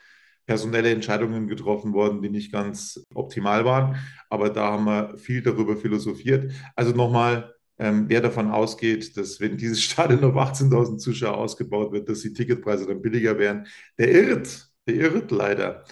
personelle 0.46 0.90
Entscheidungen 0.92 1.48
getroffen 1.48 1.92
worden, 1.94 2.22
die 2.22 2.30
nicht 2.30 2.52
ganz 2.52 3.04
optimal 3.14 3.64
waren. 3.64 3.96
Aber 4.30 4.50
da 4.50 4.72
haben 4.72 4.84
wir 4.86 5.18
viel 5.18 5.42
darüber 5.42 5.76
philosophiert. 5.76 6.52
Also 6.76 6.92
nochmal, 6.92 7.54
ähm, 7.78 8.06
wer 8.08 8.20
davon 8.22 8.50
ausgeht, 8.50 9.16
dass 9.16 9.40
wenn 9.40 9.56
dieses 9.58 9.82
Stadion 9.84 10.24
auf 10.24 10.36
18.000 10.36 11.00
Zuschauer 11.00 11.36
ausgebaut 11.38 11.92
wird, 11.92 12.08
dass 12.08 12.20
die 12.22 12.32
Ticketpreise 12.32 12.86
dann 12.86 13.02
billiger 13.02 13.38
wären, 13.38 13.66
der 13.98 14.10
irrt, 14.12 14.70
der 14.86 14.94
irrt 14.96 15.30
leider. 15.30 15.84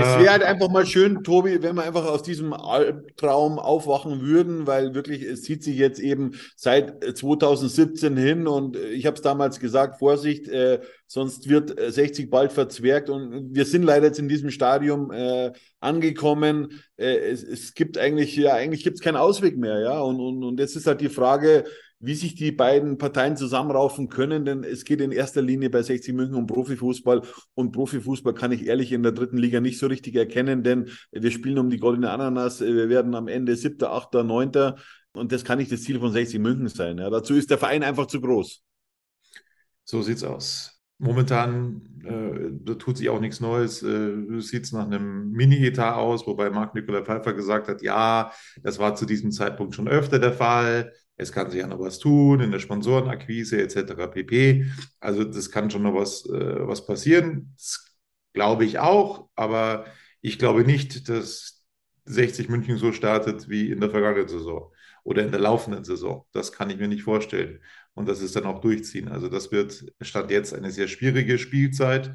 Es 0.00 0.18
wäre 0.18 0.30
halt 0.30 0.42
einfach 0.42 0.68
mal 0.68 0.86
schön, 0.86 1.22
Tobi, 1.22 1.62
wenn 1.62 1.76
wir 1.76 1.84
einfach 1.84 2.06
aus 2.06 2.22
diesem 2.22 2.52
Albtraum 2.52 3.58
aufwachen 3.58 4.22
würden, 4.22 4.66
weil 4.66 4.94
wirklich, 4.94 5.22
es 5.22 5.42
zieht 5.42 5.62
sich 5.62 5.76
jetzt 5.76 5.98
eben 5.98 6.32
seit 6.56 7.02
2017 7.16 8.16
hin 8.16 8.46
und 8.46 8.76
ich 8.76 9.06
habe 9.06 9.16
es 9.16 9.22
damals 9.22 9.60
gesagt, 9.60 9.98
Vorsicht, 9.98 10.48
äh, 10.48 10.80
sonst 11.06 11.48
wird 11.48 11.74
60 11.78 12.30
bald 12.30 12.52
verzwergt 12.52 13.10
und 13.10 13.54
wir 13.54 13.64
sind 13.64 13.82
leider 13.82 14.06
jetzt 14.06 14.18
in 14.18 14.28
diesem 14.28 14.50
Stadium 14.50 15.10
äh, 15.10 15.52
angekommen. 15.80 16.82
Äh, 16.96 17.16
es, 17.16 17.42
es, 17.42 17.74
gibt 17.74 17.98
eigentlich, 17.98 18.36
ja, 18.36 18.54
eigentlich 18.54 18.84
gibt 18.84 18.96
es 18.96 19.02
keinen 19.02 19.16
Ausweg 19.16 19.56
mehr, 19.56 19.80
ja, 19.80 20.00
und, 20.00 20.20
und, 20.20 20.42
und 20.44 20.60
jetzt 20.60 20.76
ist 20.76 20.86
halt 20.86 21.00
die 21.00 21.08
Frage, 21.08 21.64
wie 21.98 22.14
sich 22.14 22.34
die 22.34 22.52
beiden 22.52 22.98
Parteien 22.98 23.36
zusammenraufen 23.36 24.08
können, 24.08 24.44
denn 24.44 24.64
es 24.64 24.84
geht 24.84 25.00
in 25.00 25.12
erster 25.12 25.40
Linie 25.40 25.70
bei 25.70 25.82
60 25.82 26.14
München 26.14 26.34
um 26.34 26.46
Profifußball 26.46 27.22
und 27.54 27.72
Profifußball 27.72 28.34
kann 28.34 28.52
ich 28.52 28.66
ehrlich 28.66 28.92
in 28.92 29.02
der 29.02 29.12
dritten 29.12 29.38
Liga 29.38 29.60
nicht 29.60 29.78
so 29.78 29.86
richtig 29.86 30.14
erkennen, 30.14 30.62
denn 30.62 30.90
wir 31.10 31.30
spielen 31.30 31.58
um 31.58 31.70
die 31.70 31.78
goldene 31.78 32.10
Ananas, 32.10 32.60
wir 32.60 32.88
werden 32.88 33.14
am 33.14 33.28
Ende 33.28 33.56
siebter, 33.56 33.92
achter, 33.92 34.24
neunter 34.24 34.76
und 35.14 35.32
das 35.32 35.44
kann 35.44 35.58
nicht 35.58 35.72
das 35.72 35.82
Ziel 35.82 35.98
von 35.98 36.12
60 36.12 36.38
München 36.38 36.68
sein. 36.68 36.98
Ja, 36.98 37.08
dazu 37.08 37.34
ist 37.34 37.50
der 37.50 37.58
Verein 37.58 37.82
einfach 37.82 38.06
zu 38.06 38.20
groß. 38.20 38.62
So 39.84 40.02
sieht's 40.02 40.22
aus. 40.22 40.75
Momentan 40.98 41.82
äh, 42.04 42.50
da 42.64 42.74
tut 42.74 42.96
sich 42.96 43.08
auch 43.08 43.20
nichts 43.20 43.40
Neues. 43.40 43.82
Äh, 43.82 44.40
Sieht 44.40 44.64
es 44.64 44.72
nach 44.72 44.86
einem 44.86 45.30
Mini-Etat 45.32 45.96
aus, 45.96 46.26
wobei 46.26 46.50
Marc 46.50 46.74
Nikola 46.74 47.04
Pfeiffer 47.04 47.34
gesagt 47.34 47.68
hat, 47.68 47.82
ja, 47.82 48.32
das 48.62 48.78
war 48.78 48.94
zu 48.94 49.06
diesem 49.06 49.30
Zeitpunkt 49.30 49.74
schon 49.74 49.88
öfter 49.88 50.18
der 50.18 50.32
Fall 50.32 50.92
es 51.16 51.32
kann 51.32 51.50
sich 51.50 51.60
ja 51.60 51.66
noch 51.66 51.80
was 51.80 51.98
tun 51.98 52.40
in 52.40 52.50
der 52.50 52.58
Sponsorenakquise 52.58 53.60
etc. 53.62 54.06
pp. 54.08 54.66
Also 55.00 55.24
das 55.24 55.50
kann 55.50 55.70
schon 55.70 55.82
noch 55.82 55.94
was, 55.94 56.26
äh, 56.26 56.66
was 56.66 56.86
passieren. 56.86 57.52
Das 57.56 57.96
glaube 58.34 58.64
ich 58.64 58.78
auch, 58.78 59.28
aber 59.34 59.86
ich 60.20 60.38
glaube 60.38 60.64
nicht, 60.64 61.08
dass 61.08 61.64
60 62.04 62.48
München 62.48 62.76
so 62.76 62.92
startet 62.92 63.48
wie 63.48 63.70
in 63.70 63.80
der 63.80 63.90
vergangenen 63.90 64.28
Saison 64.28 64.72
oder 65.06 65.22
in 65.22 65.30
der 65.30 65.40
laufenden 65.40 65.84
Saison. 65.84 66.26
Das 66.32 66.52
kann 66.52 66.68
ich 66.68 66.78
mir 66.78 66.88
nicht 66.88 67.04
vorstellen. 67.04 67.60
Und 67.94 68.08
das 68.08 68.20
ist 68.20 68.34
dann 68.34 68.44
auch 68.44 68.60
durchziehen. 68.60 69.08
Also 69.08 69.28
das 69.28 69.52
wird 69.52 69.84
Stand 70.00 70.32
jetzt 70.32 70.52
eine 70.52 70.72
sehr 70.72 70.88
schwierige 70.88 71.38
Spielzeit. 71.38 72.10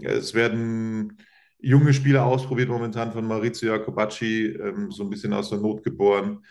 Es 0.00 0.32
werden 0.32 1.18
junge 1.58 1.92
Spieler 1.92 2.24
ausprobiert 2.24 2.68
momentan 2.68 3.12
von 3.12 3.26
Maurizio 3.26 3.72
Jacobacci, 3.72 4.46
ähm, 4.46 4.92
so 4.92 5.02
ein 5.02 5.10
bisschen 5.10 5.32
aus 5.32 5.50
der 5.50 5.58
Not 5.58 5.82
geboren. 5.82 6.44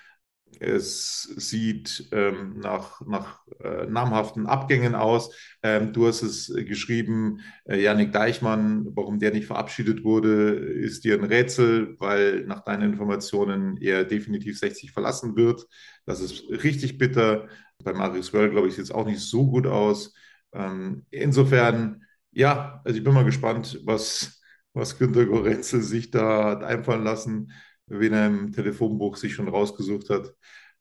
Es 0.59 1.23
sieht 1.37 2.09
ähm, 2.11 2.59
nach, 2.59 3.01
nach 3.05 3.41
äh, 3.63 3.85
namhaften 3.85 4.45
Abgängen 4.45 4.95
aus. 4.95 5.33
Ähm, 5.63 5.93
du 5.93 6.07
hast 6.07 6.21
es 6.21 6.53
geschrieben, 6.67 7.39
äh, 7.65 7.81
Janik 7.81 8.11
Deichmann, 8.11 8.87
warum 8.95 9.19
der 9.19 9.31
nicht 9.31 9.47
verabschiedet 9.47 10.03
wurde, 10.03 10.51
ist 10.55 11.03
dir 11.05 11.15
ein 11.15 11.23
Rätsel, 11.23 11.95
weil 11.99 12.45
nach 12.45 12.61
deinen 12.61 12.91
Informationen 12.93 13.77
er 13.77 14.03
definitiv 14.03 14.59
60 14.59 14.91
verlassen 14.91 15.35
wird. 15.37 15.65
Das 16.05 16.19
ist 16.19 16.43
richtig 16.49 16.97
bitter. 16.97 17.47
Bei 17.83 17.93
Marius 17.93 18.33
Wörl, 18.33 18.49
glaube 18.49 18.67
ich, 18.67 18.75
sieht 18.75 18.85
es 18.85 18.91
auch 18.91 19.05
nicht 19.05 19.19
so 19.21 19.47
gut 19.49 19.65
aus. 19.67 20.13
Ähm, 20.53 21.05
insofern, 21.11 22.03
ja, 22.31 22.81
also 22.83 22.97
ich 22.97 23.03
bin 23.03 23.13
mal 23.13 23.23
gespannt, 23.25 23.79
was, 23.85 24.41
was 24.73 24.97
Günter 24.97 25.25
Gorenzel 25.25 25.81
sich 25.81 26.11
da 26.11 26.45
hat 26.45 26.63
einfallen 26.63 27.03
lassen 27.03 27.51
wen 27.89 28.13
er 28.13 28.27
im 28.27 28.51
Telefonbuch 28.51 29.17
sich 29.17 29.33
schon 29.33 29.47
rausgesucht 29.49 30.09
hat, 30.09 30.33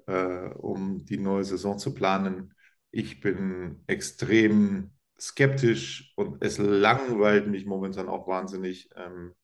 äh, 0.07 0.49
um 0.55 1.05
die 1.05 1.19
neue 1.19 1.45
Saison 1.45 1.79
zu 1.79 1.95
planen. 1.95 2.55
Ich 2.91 3.21
bin 3.21 3.83
extrem 3.87 4.93
skeptisch 5.21 6.13
und 6.17 6.43
es 6.43 6.59
langweilt 6.59 7.49
mich 7.49 7.67
momentan 7.67 8.09
auch 8.09 8.29
wahnsinnig, 8.29 8.89
ähm, 8.97 9.35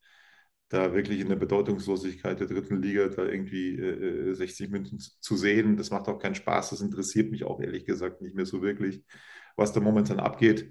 da 0.68 0.94
wirklich 0.94 1.20
in 1.20 1.28
der 1.28 1.36
Bedeutungslosigkeit 1.36 2.40
der 2.40 2.46
dritten 2.46 2.82
Liga 2.82 3.08
da 3.08 3.24
irgendwie 3.24 3.76
äh, 3.78 4.34
60 4.34 4.70
Minuten 4.70 4.98
zu 4.98 5.36
sehen. 5.36 5.76
Das 5.76 5.90
macht 5.90 6.08
auch 6.08 6.18
keinen 6.18 6.34
Spaß. 6.34 6.70
Das 6.70 6.80
interessiert 6.80 7.30
mich 7.30 7.44
auch 7.44 7.60
ehrlich 7.60 7.84
gesagt 7.86 8.22
nicht 8.22 8.34
mehr 8.34 8.46
so 8.46 8.62
wirklich, 8.62 9.04
was 9.56 9.72
da 9.72 9.80
momentan 9.80 10.20
abgeht. 10.20 10.70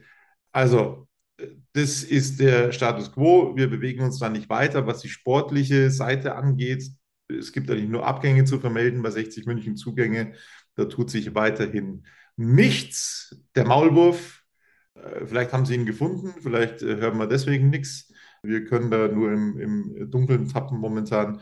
Also, 0.51 1.07
das 1.73 2.03
ist 2.03 2.39
der 2.39 2.71
Status 2.71 3.11
quo. 3.11 3.55
Wir 3.55 3.69
bewegen 3.69 4.03
uns 4.03 4.19
da 4.19 4.29
nicht 4.29 4.49
weiter, 4.49 4.85
was 4.85 5.01
die 5.01 5.09
sportliche 5.09 5.89
Seite 5.89 6.35
angeht. 6.35 6.83
Es 7.27 7.51
gibt 7.51 7.69
eigentlich 7.69 7.89
nur 7.89 8.05
Abgänge 8.05 8.45
zu 8.45 8.59
vermelden 8.59 9.01
bei 9.01 9.09
60 9.09 9.45
München 9.45 9.75
Zugänge. 9.75 10.33
Da 10.75 10.85
tut 10.85 11.09
sich 11.09 11.33
weiterhin 11.35 12.05
nichts. 12.35 13.35
Der 13.55 13.65
Maulwurf, 13.65 14.43
äh, 14.95 15.25
vielleicht 15.25 15.53
haben 15.53 15.65
sie 15.65 15.75
ihn 15.75 15.85
gefunden, 15.85 16.33
vielleicht 16.41 16.81
äh, 16.81 16.97
hören 16.97 17.17
wir 17.17 17.27
deswegen 17.27 17.69
nichts. 17.69 18.11
Wir 18.43 18.65
können 18.65 18.91
da 18.91 19.07
nur 19.07 19.31
im, 19.31 19.59
im 19.59 20.11
Dunkeln 20.11 20.49
tappen 20.49 20.77
momentan. 20.79 21.41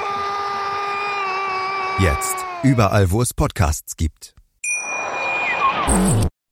Jetzt 1.99 2.35
überall, 2.63 3.11
wo 3.11 3.21
es 3.21 3.33
Podcasts 3.33 3.95
gibt. 3.95 4.33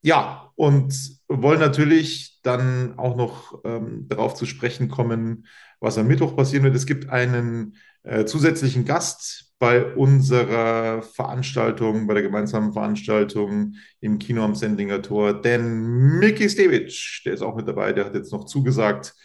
Ja, 0.01 0.51
und 0.55 0.93
wollen 1.27 1.59
natürlich 1.59 2.39
dann 2.43 2.97
auch 2.97 3.15
noch 3.15 3.61
ähm, 3.63 4.07
darauf 4.07 4.35
zu 4.35 4.45
sprechen 4.45 4.89
kommen, 4.89 5.45
was 5.79 5.97
am 5.97 6.07
Mittwoch 6.07 6.35
passieren 6.35 6.63
wird. 6.63 6.75
Es 6.75 6.85
gibt 6.85 7.09
einen 7.09 7.77
äh, 8.03 8.25
zusätzlichen 8.25 8.85
Gast 8.85 9.53
bei 9.59 9.93
unserer 9.95 11.01
Veranstaltung, 11.01 12.07
bei 12.07 12.13
der 12.13 12.23
gemeinsamen 12.23 12.73
Veranstaltung 12.73 13.75
im 13.99 14.19
Kino 14.19 14.43
am 14.43 14.55
Sendlinger 14.55 15.01
Tor, 15.01 15.41
denn 15.41 16.19
Miki 16.19 16.49
Stevic, 16.49 17.21
der 17.25 17.33
ist 17.33 17.41
auch 17.41 17.55
mit 17.55 17.67
dabei, 17.67 17.91
der 17.91 18.05
hat 18.05 18.15
jetzt 18.15 18.31
noch 18.31 18.45
zugesagt. 18.45 19.15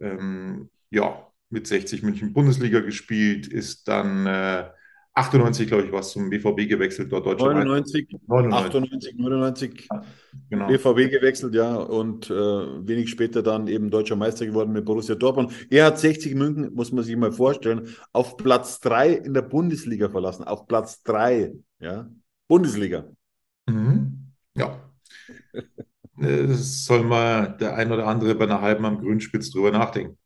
Ähm, 0.00 0.70
ja, 0.90 1.26
mit 1.50 1.66
60 1.66 2.02
München 2.02 2.32
Bundesliga 2.32 2.80
gespielt, 2.80 3.46
ist 3.46 3.86
dann 3.86 4.26
äh, 4.26 4.70
98, 5.14 5.68
glaube 5.68 5.84
ich, 5.84 5.92
was 5.92 6.12
zum 6.12 6.30
BVB 6.30 6.68
gewechselt, 6.68 7.12
dort 7.12 7.26
deutscher 7.26 7.52
99, 7.52 8.08
99, 8.26 8.66
98, 8.66 9.14
99 9.18 9.88
genau. 10.48 10.66
BVB 10.68 11.10
gewechselt, 11.10 11.54
ja, 11.54 11.74
und 11.74 12.30
äh, 12.30 12.34
wenig 12.34 13.10
später 13.10 13.42
dann 13.42 13.68
eben 13.68 13.90
deutscher 13.90 14.16
Meister 14.16 14.46
geworden 14.46 14.72
mit 14.72 14.86
Borussia 14.86 15.14
Dortmund. 15.14 15.52
Er 15.68 15.86
hat 15.86 15.98
60 15.98 16.34
München, 16.34 16.72
muss 16.74 16.92
man 16.92 17.04
sich 17.04 17.14
mal 17.16 17.30
vorstellen, 17.30 17.88
auf 18.12 18.38
Platz 18.38 18.80
3 18.80 19.12
in 19.12 19.34
der 19.34 19.42
Bundesliga 19.42 20.08
verlassen, 20.08 20.44
auf 20.44 20.66
Platz 20.66 21.02
3, 21.02 21.52
ja, 21.80 22.08
Bundesliga. 22.48 23.04
Mhm. 23.68 24.32
Ja. 24.54 24.80
Das 26.16 26.84
soll 26.84 27.04
mal 27.04 27.56
der 27.58 27.74
ein 27.76 27.92
oder 27.92 28.06
andere 28.06 28.34
bei 28.34 28.44
einer 28.44 28.60
halben 28.62 28.84
am 28.84 28.98
Grünspitz 28.98 29.50
drüber 29.50 29.72
nachdenken 29.72 30.16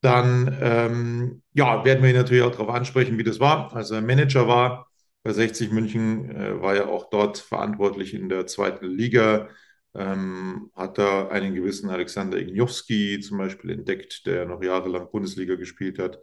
dann 0.00 0.56
ähm, 0.60 1.42
ja, 1.52 1.84
werden 1.84 2.02
wir 2.02 2.10
ihn 2.10 2.16
natürlich 2.16 2.42
auch 2.42 2.52
darauf 2.52 2.70
ansprechen, 2.70 3.18
wie 3.18 3.24
das 3.24 3.40
war. 3.40 3.74
Als 3.74 3.90
er 3.90 4.00
Manager 4.00 4.48
war 4.48 4.88
bei 5.22 5.32
60 5.32 5.70
München, 5.72 6.30
äh, 6.30 6.60
war 6.60 6.74
er 6.74 6.88
auch 6.88 7.10
dort 7.10 7.38
verantwortlich 7.38 8.14
in 8.14 8.28
der 8.28 8.46
zweiten 8.46 8.86
Liga. 8.86 9.48
Ähm, 9.94 10.70
hat 10.74 10.98
da 10.98 11.28
einen 11.28 11.54
gewissen 11.54 11.90
Alexander 11.90 12.38
Ignowski 12.38 13.20
zum 13.20 13.38
Beispiel 13.38 13.70
entdeckt, 13.70 14.24
der 14.26 14.46
noch 14.46 14.62
jahrelang 14.62 15.10
Bundesliga 15.10 15.56
gespielt 15.56 15.98
hat. 15.98 16.18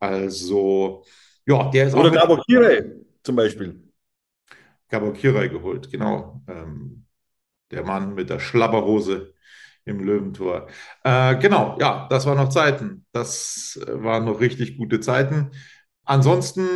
Also, 0.00 1.04
ja, 1.46 1.70
der 1.70 1.86
ist 1.86 1.94
Oder 1.94 2.08
auch. 2.08 2.12
Oder 2.12 2.20
Gabor 2.20 2.44
Kirei 2.44 2.84
zum 3.22 3.36
Beispiel. 3.36 3.80
Gabor 4.88 5.12
Kirei 5.14 5.48
geholt, 5.48 5.90
genau. 5.90 6.42
Ähm, 6.48 7.06
der 7.70 7.84
Mann 7.84 8.14
mit 8.14 8.30
der 8.30 8.40
Schlabberhose 8.40 9.34
im 9.84 10.00
Löwentor. 10.00 10.68
Äh, 11.02 11.36
genau, 11.38 11.76
ja, 11.80 12.06
das 12.10 12.26
waren 12.26 12.38
noch 12.38 12.48
Zeiten. 12.48 13.04
Das 13.12 13.78
äh, 13.86 14.02
waren 14.02 14.24
noch 14.24 14.40
richtig 14.40 14.76
gute 14.76 15.00
Zeiten. 15.00 15.50
Ansonsten 16.04 16.66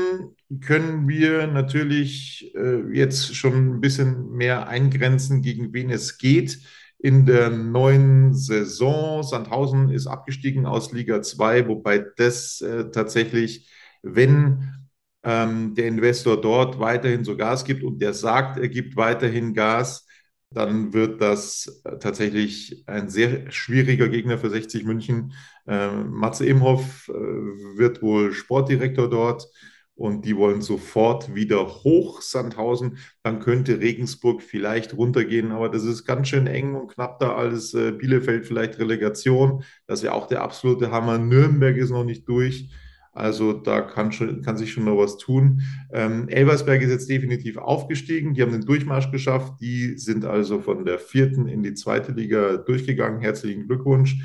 können 0.61 1.09
wir 1.09 1.47
natürlich 1.47 2.53
äh, 2.55 2.81
jetzt 2.93 3.35
schon 3.37 3.77
ein 3.77 3.81
bisschen 3.81 4.31
mehr 4.33 4.69
eingrenzen, 4.69 5.43
gegen 5.43 5.73
wen 5.73 5.91
es 5.91 6.19
geht. 6.19 6.59
In 6.99 7.27
der 7.27 7.51
neuen 7.51 8.35
Saison, 8.35 9.23
Sandhausen 9.23 9.91
ist 9.91 10.07
abgestiegen 10.07 10.67
aus 10.67 10.93
Liga 10.93 11.23
2, 11.23 11.69
wobei 11.69 12.05
das 12.17 12.61
äh, 12.61 12.91
tatsächlich, 12.91 13.71
wenn 14.03 14.75
ähm, 15.23 15.75
der 15.75 15.87
Investor 15.87 16.41
dort 16.41 16.81
weiterhin 16.81 17.25
so 17.25 17.37
Gas 17.37 17.65
gibt 17.65 17.85
und 17.85 18.01
der 18.01 18.15
sagt, 18.15 18.59
er 18.59 18.69
gibt 18.69 18.97
weiterhin 18.97 19.55
Gas, 19.55 20.08
dann 20.51 20.93
wird 20.95 21.21
das 21.21 21.81
äh, 21.85 21.99
tatsächlich 21.99 22.85
ein 22.87 23.09
sehr 23.09 23.51
schwieriger 23.51 24.09
Gegner 24.09 24.39
für 24.39 24.51
60 24.51 24.85
München. 24.85 25.35
Ähm, 25.67 26.11
Matze 26.11 26.47
Imhoff 26.47 27.09
äh, 27.09 27.13
wird 27.13 28.03
wohl 28.03 28.33
Sportdirektor 28.33 29.11
dort 29.11 29.49
und 29.95 30.25
die 30.25 30.37
wollen 30.37 30.63
sofort 30.63 31.35
wieder 31.35 31.67
hoch, 31.67 32.23
Sandhausen. 32.23 32.99
Dann 33.23 33.41
könnte 33.41 33.81
Regensburg 33.81 34.43
vielleicht 34.43 34.97
runtergehen, 34.97 35.53
aber 35.53 35.69
das 35.69 35.85
ist 35.85 36.05
ganz 36.05 36.29
schön 36.29 36.47
eng 36.47 36.75
und 36.75 36.89
knapp 36.95 37.19
da 37.19 37.35
als 37.35 37.75
äh, 37.75 37.93
Bielefeld 37.93 38.47
vielleicht 38.47 38.79
Relegation. 38.79 39.65
Das 39.87 40.03
wäre 40.03 40.15
auch 40.15 40.29
der 40.29 40.43
absolute 40.43 40.91
Hammer. 40.93 41.19
Nürnberg 41.19 41.77
ist 41.77 41.91
noch 41.91 42.05
nicht 42.05 42.29
durch. 42.29 42.71
Also 43.19 43.53
da 43.53 43.81
kann, 43.81 44.13
schon, 44.13 44.43
kann 44.43 44.57
sich 44.57 44.73
schon 44.73 44.85
noch 44.85 44.97
was 44.97 45.19
tun. 45.19 45.63
Ähm, 45.93 46.29
Elversberg 46.29 46.81
ist 46.83 46.91
jetzt 46.91 47.11
definitiv 47.11 47.57
aufgestiegen. 47.57 48.35
Die 48.35 48.43
haben 48.43 48.53
den 48.53 48.65
Durchmarsch 48.65 49.11
geschafft. 49.11 49.55
Die 49.61 49.99
sind 49.99 50.25
also 50.25 50.61
von 50.61 50.85
der 50.85 51.01
vierten 51.01 51.49
in 51.49 51.65
die 51.65 51.75
zweite 51.75 52.13
Liga 52.13 52.59
durchgegangen. 52.59 53.21
Herzlichen 53.21 53.67
Glückwunsch. 53.67 54.17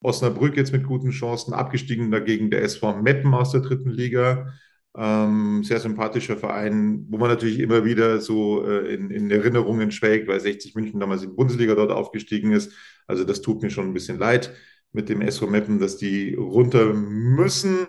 Osnabrück 0.00 0.56
jetzt 0.56 0.72
mit 0.72 0.84
guten 0.84 1.10
Chancen. 1.10 1.54
Abgestiegen 1.54 2.10
dagegen 2.10 2.50
der 2.50 2.62
SV 2.62 3.00
Meppen 3.00 3.32
aus 3.32 3.52
der 3.52 3.60
dritten 3.60 3.90
Liga. 3.90 4.52
Ähm, 4.96 5.62
sehr 5.62 5.78
sympathischer 5.78 6.36
Verein, 6.36 7.06
wo 7.08 7.18
man 7.18 7.30
natürlich 7.30 7.60
immer 7.60 7.84
wieder 7.84 8.20
so 8.20 8.66
äh, 8.66 8.92
in, 8.92 9.10
in, 9.10 9.30
Erinnerungen 9.30 9.90
schwelgt, 9.90 10.28
weil 10.28 10.40
60 10.40 10.74
München 10.74 11.00
damals 11.00 11.22
in 11.22 11.30
die 11.30 11.36
Bundesliga 11.36 11.74
dort 11.74 11.92
aufgestiegen 11.92 12.52
ist. 12.52 12.72
Also 13.06 13.24
das 13.24 13.40
tut 13.40 13.62
mir 13.62 13.70
schon 13.70 13.86
ein 13.86 13.94
bisschen 13.94 14.18
leid 14.18 14.52
mit 14.92 15.08
dem 15.08 15.22
SV 15.22 15.46
Meppen, 15.46 15.78
dass 15.78 15.96
die 15.96 16.34
runter 16.34 16.92
müssen. 16.92 17.86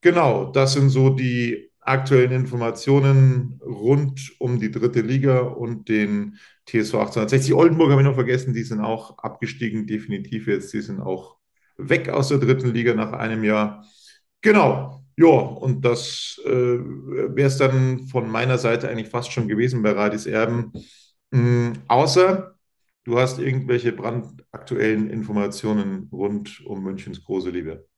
Genau, 0.00 0.46
das 0.52 0.74
sind 0.74 0.90
so 0.90 1.10
die 1.10 1.70
aktuellen 1.80 2.32
Informationen 2.32 3.60
rund 3.64 4.32
um 4.38 4.60
die 4.60 4.70
dritte 4.70 5.00
Liga 5.00 5.40
und 5.40 5.88
den 5.88 6.38
TSV 6.66 6.98
1860. 7.00 7.54
Oldenburg 7.54 7.90
habe 7.90 8.02
ich 8.02 8.06
noch 8.06 8.14
vergessen, 8.14 8.52
die 8.54 8.62
sind 8.62 8.80
auch 8.80 9.18
abgestiegen, 9.18 9.86
definitiv 9.86 10.46
jetzt. 10.46 10.72
Die 10.72 10.82
sind 10.82 11.00
auch 11.00 11.36
weg 11.78 12.08
aus 12.10 12.28
der 12.28 12.38
dritten 12.38 12.72
Liga 12.72 12.94
nach 12.94 13.12
einem 13.12 13.42
Jahr. 13.42 13.84
Genau, 14.42 15.04
ja, 15.16 15.26
und 15.26 15.84
das 15.84 16.40
äh, 16.44 16.48
wäre 16.50 17.48
es 17.48 17.56
dann 17.58 18.06
von 18.08 18.30
meiner 18.30 18.58
Seite 18.58 18.88
eigentlich 18.88 19.08
fast 19.08 19.32
schon 19.32 19.48
gewesen 19.48 19.82
bei 19.82 19.92
Radis 19.92 20.26
Erben. 20.26 20.72
Mhm, 21.32 21.72
außer 21.88 22.54
du 23.04 23.18
hast 23.18 23.38
irgendwelche 23.40 23.92
brandaktuellen 23.92 25.10
Informationen 25.10 26.08
rund 26.12 26.60
um 26.66 26.82
Münchens 26.84 27.24
große 27.24 27.50
Liebe. 27.50 27.88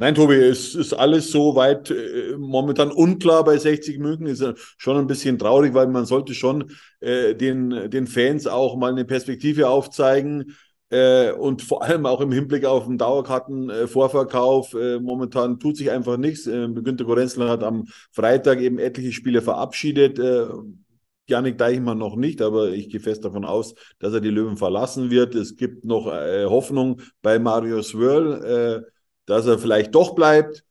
Nein, 0.00 0.14
Tobi, 0.14 0.36
es 0.36 0.74
ist 0.74 0.94
alles 0.94 1.30
so 1.30 1.56
weit 1.56 1.90
äh, 1.90 2.34
momentan 2.38 2.90
unklar 2.90 3.44
bei 3.44 3.58
60 3.58 3.98
München. 3.98 4.26
Ist 4.26 4.42
schon 4.78 4.96
ein 4.96 5.06
bisschen 5.06 5.38
traurig, 5.38 5.74
weil 5.74 5.88
man 5.88 6.06
sollte 6.06 6.32
schon 6.32 6.70
äh, 7.00 7.34
den, 7.34 7.90
den 7.90 8.06
Fans 8.06 8.46
auch 8.46 8.76
mal 8.76 8.92
eine 8.92 9.04
Perspektive 9.04 9.68
aufzeigen. 9.68 10.56
Äh, 10.88 11.32
und 11.32 11.60
vor 11.60 11.82
allem 11.82 12.06
auch 12.06 12.22
im 12.22 12.32
Hinblick 12.32 12.64
auf 12.64 12.86
den 12.86 12.96
Dauerkartenvorverkauf. 12.96 14.72
Äh, 14.72 14.94
äh, 14.94 15.00
momentan 15.00 15.58
tut 15.60 15.76
sich 15.76 15.90
einfach 15.90 16.16
nichts. 16.16 16.46
Äh, 16.46 16.68
Günter 16.82 17.04
Gorenzler 17.04 17.50
hat 17.50 17.62
am 17.62 17.84
Freitag 18.10 18.62
eben 18.62 18.78
etliche 18.78 19.12
Spiele 19.12 19.42
verabschiedet. 19.42 20.18
Äh, 20.18 20.46
Janik 21.28 21.58
Deichmann 21.58 21.98
noch 21.98 22.16
nicht, 22.16 22.40
aber 22.40 22.70
ich 22.70 22.88
gehe 22.88 23.00
fest 23.00 23.22
davon 23.26 23.44
aus, 23.44 23.74
dass 23.98 24.14
er 24.14 24.22
die 24.22 24.30
Löwen 24.30 24.56
verlassen 24.56 25.10
wird. 25.10 25.34
Es 25.34 25.58
gibt 25.58 25.84
noch 25.84 26.10
äh, 26.10 26.46
Hoffnung 26.46 27.02
bei 27.20 27.38
Mario 27.38 27.82
Swirl. 27.82 28.86
Dass 29.30 29.46
er 29.46 29.58
vielleicht 29.58 29.94
doch 29.94 30.16
bleibt. 30.16 30.64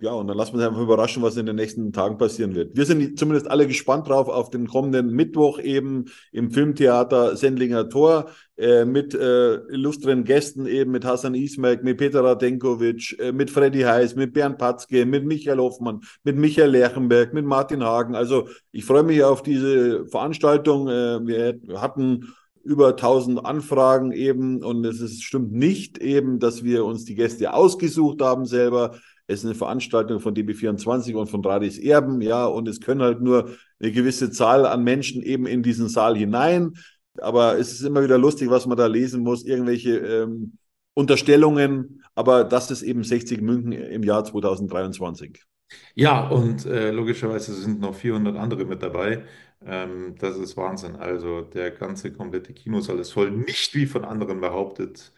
ja, 0.00 0.12
und 0.12 0.26
dann 0.26 0.36
lassen 0.36 0.52
wir 0.52 0.58
uns 0.58 0.66
einfach 0.68 0.82
überraschen, 0.82 1.22
was 1.22 1.36
in 1.36 1.46
den 1.46 1.56
nächsten 1.56 1.92
Tagen 1.92 2.16
passieren 2.18 2.54
wird. 2.54 2.76
Wir 2.76 2.86
sind 2.86 3.18
zumindest 3.18 3.50
alle 3.50 3.66
gespannt 3.66 4.08
drauf 4.08 4.28
auf 4.28 4.48
den 4.50 4.66
kommenden 4.66 5.10
Mittwoch 5.10 5.58
eben 5.58 6.06
im 6.32 6.50
Filmtheater 6.50 7.36
Sendlinger 7.36 7.88
Tor 7.90 8.30
äh, 8.56 8.86
mit 8.86 9.14
äh, 9.14 9.56
illustren 9.70 10.24
Gästen 10.24 10.66
eben, 10.66 10.92
mit 10.92 11.04
Hassan 11.04 11.34
Ismail, 11.34 11.80
mit 11.82 11.98
Peter 11.98 12.24
Radenkovic, 12.24 13.18
äh, 13.18 13.32
mit 13.32 13.50
Freddy 13.50 13.82
Heiß, 13.82 14.16
mit 14.16 14.32
Bernd 14.32 14.56
Patzke, 14.56 15.04
mit 15.04 15.26
Michael 15.26 15.58
Hoffmann, 15.58 16.00
mit 16.24 16.36
Michael 16.36 16.70
Lerchenberg, 16.70 17.34
mit 17.34 17.44
Martin 17.44 17.84
Hagen. 17.84 18.14
Also 18.14 18.48
ich 18.72 18.86
freue 18.86 19.02
mich 19.02 19.22
auf 19.22 19.42
diese 19.42 20.06
Veranstaltung. 20.06 20.88
Äh, 20.88 21.26
wir 21.26 21.60
hatten 21.82 22.34
über 22.66 22.88
1000 22.88 23.44
Anfragen 23.44 24.12
eben 24.12 24.62
und 24.62 24.84
es 24.84 25.00
ist, 25.00 25.22
stimmt 25.22 25.52
nicht 25.52 25.98
eben, 25.98 26.38
dass 26.38 26.64
wir 26.64 26.84
uns 26.84 27.04
die 27.04 27.14
Gäste 27.14 27.54
ausgesucht 27.54 28.20
haben 28.20 28.44
selber. 28.44 28.98
Es 29.28 29.40
ist 29.40 29.46
eine 29.46 29.54
Veranstaltung 29.54 30.20
von 30.20 30.34
DB24 30.34 31.14
und 31.14 31.28
von 31.28 31.44
Radis 31.44 31.78
Erben, 31.78 32.20
ja, 32.20 32.46
und 32.46 32.68
es 32.68 32.80
können 32.80 33.02
halt 33.02 33.20
nur 33.20 33.50
eine 33.80 33.92
gewisse 33.92 34.30
Zahl 34.30 34.66
an 34.66 34.84
Menschen 34.84 35.22
eben 35.22 35.46
in 35.46 35.62
diesen 35.62 35.88
Saal 35.88 36.16
hinein. 36.16 36.72
Aber 37.18 37.58
es 37.58 37.72
ist 37.72 37.82
immer 37.82 38.02
wieder 38.02 38.18
lustig, 38.18 38.50
was 38.50 38.66
man 38.66 38.76
da 38.76 38.86
lesen 38.86 39.22
muss, 39.22 39.44
irgendwelche 39.44 39.96
ähm, 39.96 40.58
Unterstellungen, 40.94 42.02
aber 42.14 42.44
das 42.44 42.70
ist 42.70 42.82
eben 42.82 43.04
60 43.04 43.40
München 43.42 43.72
im 43.72 44.02
Jahr 44.02 44.24
2023. 44.24 45.44
Ja, 45.94 46.28
und 46.28 46.64
äh, 46.66 46.90
logischerweise 46.90 47.52
sind 47.54 47.80
noch 47.80 47.94
400 47.94 48.36
andere 48.36 48.64
mit 48.64 48.82
dabei. 48.82 49.24
Ähm, 49.64 50.16
das 50.18 50.36
ist 50.38 50.56
Wahnsinn. 50.56 50.96
Also 50.96 51.42
der 51.42 51.70
ganze 51.70 52.12
komplette 52.12 52.52
Kinosaal 52.54 52.98
ist 52.98 53.12
voll. 53.12 53.30
Nicht 53.30 53.74
wie 53.74 53.86
von 53.86 54.04
anderen 54.04 54.40
behauptet 54.40 55.12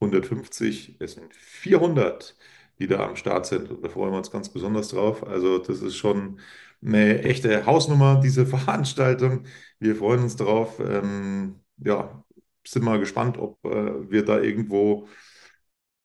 150, 0.00 0.96
es 1.00 1.12
sind 1.14 1.34
400 1.34 2.36
die 2.78 2.86
da 2.86 3.06
am 3.06 3.16
Start 3.16 3.46
sind. 3.46 3.70
Und 3.70 3.82
da 3.84 3.88
freuen 3.88 4.12
wir 4.12 4.18
uns 4.18 4.30
ganz 4.30 4.48
besonders 4.48 4.88
drauf. 4.88 5.26
Also 5.26 5.58
das 5.58 5.80
ist 5.82 5.96
schon 5.96 6.40
eine 6.84 7.22
echte 7.22 7.66
Hausnummer, 7.66 8.20
diese 8.22 8.46
Veranstaltung. 8.46 9.44
Wir 9.78 9.96
freuen 9.96 10.22
uns 10.22 10.36
drauf. 10.36 10.80
Ähm, 10.80 11.60
ja, 11.78 12.24
sind 12.66 12.84
mal 12.84 12.98
gespannt, 12.98 13.38
ob 13.38 13.64
äh, 13.64 14.10
wir 14.10 14.24
da 14.24 14.40
irgendwo 14.40 15.08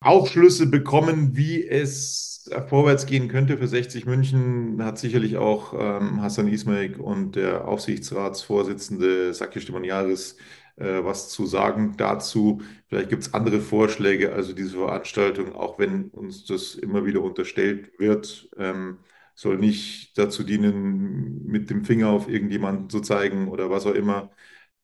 Aufschlüsse 0.02 0.68
bekommen, 0.68 1.36
wie 1.36 1.68
es 1.68 2.39
vorwärts 2.68 3.06
gehen 3.06 3.28
könnte 3.28 3.58
für 3.58 3.68
60 3.68 4.06
München. 4.06 4.84
Hat 4.84 4.98
sicherlich 5.00 5.38
auch 5.38 5.74
ähm, 5.74 6.22
Hassan 6.22 6.48
Ismail 6.48 6.96
und 7.00 7.36
der 7.36 7.68
Aufsichtsratsvorsitzende 7.68 9.34
Saki 9.34 9.62
Stimoniaris 9.62 10.38
äh, 10.80 11.04
was 11.04 11.30
zu 11.30 11.46
sagen 11.46 11.96
dazu. 11.98 12.62
Vielleicht 12.88 13.10
gibt 13.10 13.24
es 13.24 13.34
andere 13.34 13.60
Vorschläge, 13.60 14.34
also 14.34 14.54
diese 14.54 14.78
Veranstaltung, 14.78 15.54
auch 15.54 15.78
wenn 15.78 16.10
uns 16.10 16.46
das 16.46 16.76
immer 16.76 17.06
wieder 17.06 17.22
unterstellt 17.22 18.00
wird, 18.00 18.50
ähm, 18.58 19.00
soll 19.36 19.58
nicht 19.58 20.18
dazu 20.18 20.44
dienen, 20.44 21.46
mit 21.46 21.70
dem 21.70 21.86
Finger 21.86 22.10
auf 22.10 22.30
irgendjemanden 22.30 22.90
zu 22.90 23.02
zeigen 23.02 23.48
oder 23.50 23.70
was 23.70 23.86
auch 23.86 23.94
immer. 23.94 24.32